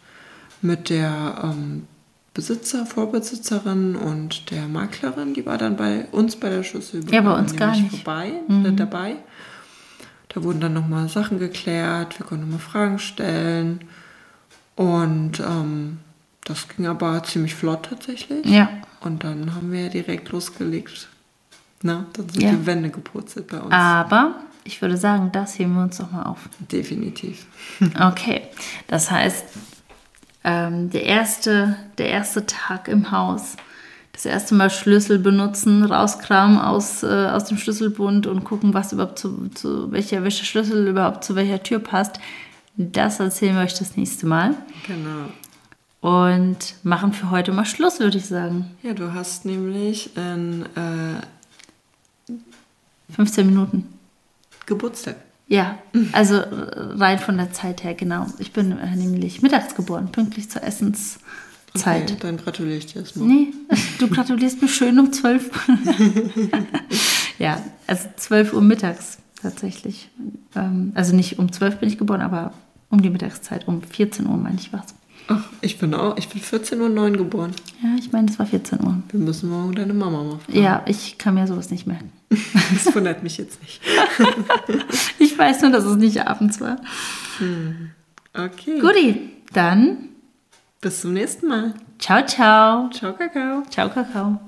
[0.62, 1.86] mit der ähm,
[2.34, 5.34] Besitzer, Vorbesitzerin und der Maklerin.
[5.34, 7.90] Die war dann bei uns bei der Schlüsselübergabe Ja, bei uns gar nicht.
[7.90, 9.16] vorbei, äh, dabei.
[10.28, 13.80] Da wurden dann nochmal Sachen geklärt, wir konnten nochmal Fragen stellen.
[14.76, 15.98] Und ähm,
[16.44, 18.46] das ging aber ziemlich flott tatsächlich.
[18.46, 18.68] Ja.
[19.00, 21.08] Und dann haben wir direkt losgelegt.
[21.82, 22.50] Na, dann sind Ja.
[22.52, 23.72] die Wände gepurzelt bei uns.
[23.72, 26.48] Aber ich würde sagen, das heben wir uns doch mal auf.
[26.70, 27.46] Definitiv.
[28.00, 28.42] Okay,
[28.88, 29.44] das heißt,
[30.44, 33.56] ähm, der, erste, der erste Tag im Haus,
[34.12, 39.18] das erste Mal Schlüssel benutzen, rauskramen aus, äh, aus dem Schlüsselbund und gucken, was überhaupt
[39.18, 42.20] zu, zu welcher, welcher Schlüssel überhaupt zu welcher Tür passt.
[42.76, 44.54] Das erzählen wir euch das nächste Mal
[44.86, 45.28] Genau.
[46.00, 48.70] und machen für heute mal Schluss, würde ich sagen.
[48.82, 52.32] Ja, du hast nämlich einen äh,
[53.14, 53.86] 15 Minuten.
[54.70, 55.16] Geburtstag.
[55.46, 55.78] Ja,
[56.12, 56.46] also äh,
[56.96, 58.26] rein von der Zeit her, genau.
[58.38, 61.20] Ich bin äh, nämlich mittags geboren, pünktlich zur Essenszeit.
[61.74, 63.26] Okay, dann gratuliere ich dir erstmal.
[63.26, 63.48] Nee,
[63.98, 65.50] du gratulierst mir schön um 12
[67.38, 70.08] Ja, also 12 Uhr mittags tatsächlich.
[70.54, 72.52] Ähm, also nicht um 12 bin ich geboren, aber
[72.88, 74.94] um die Mittagszeit, um 14 Uhr meine ich was.
[75.26, 77.52] Ach, ich bin auch, ich bin 14.09 Uhr geboren.
[77.82, 79.02] Ja, ich meine, es war 14 Uhr.
[79.10, 80.62] Wir müssen morgen deine Mama mal fragen.
[80.62, 82.12] Ja, ich kann mir sowas nicht merken.
[82.84, 83.80] Das wundert mich jetzt nicht.
[85.18, 86.76] Ich weiß nur, dass es nicht abends war.
[88.32, 88.78] Okay.
[88.80, 90.08] Guti, dann
[90.80, 91.74] Bis zum nächsten Mal.
[91.98, 92.90] ciao, ciao.
[92.90, 93.62] Ciao, Kakao.
[93.68, 94.40] Ciao, Kakao.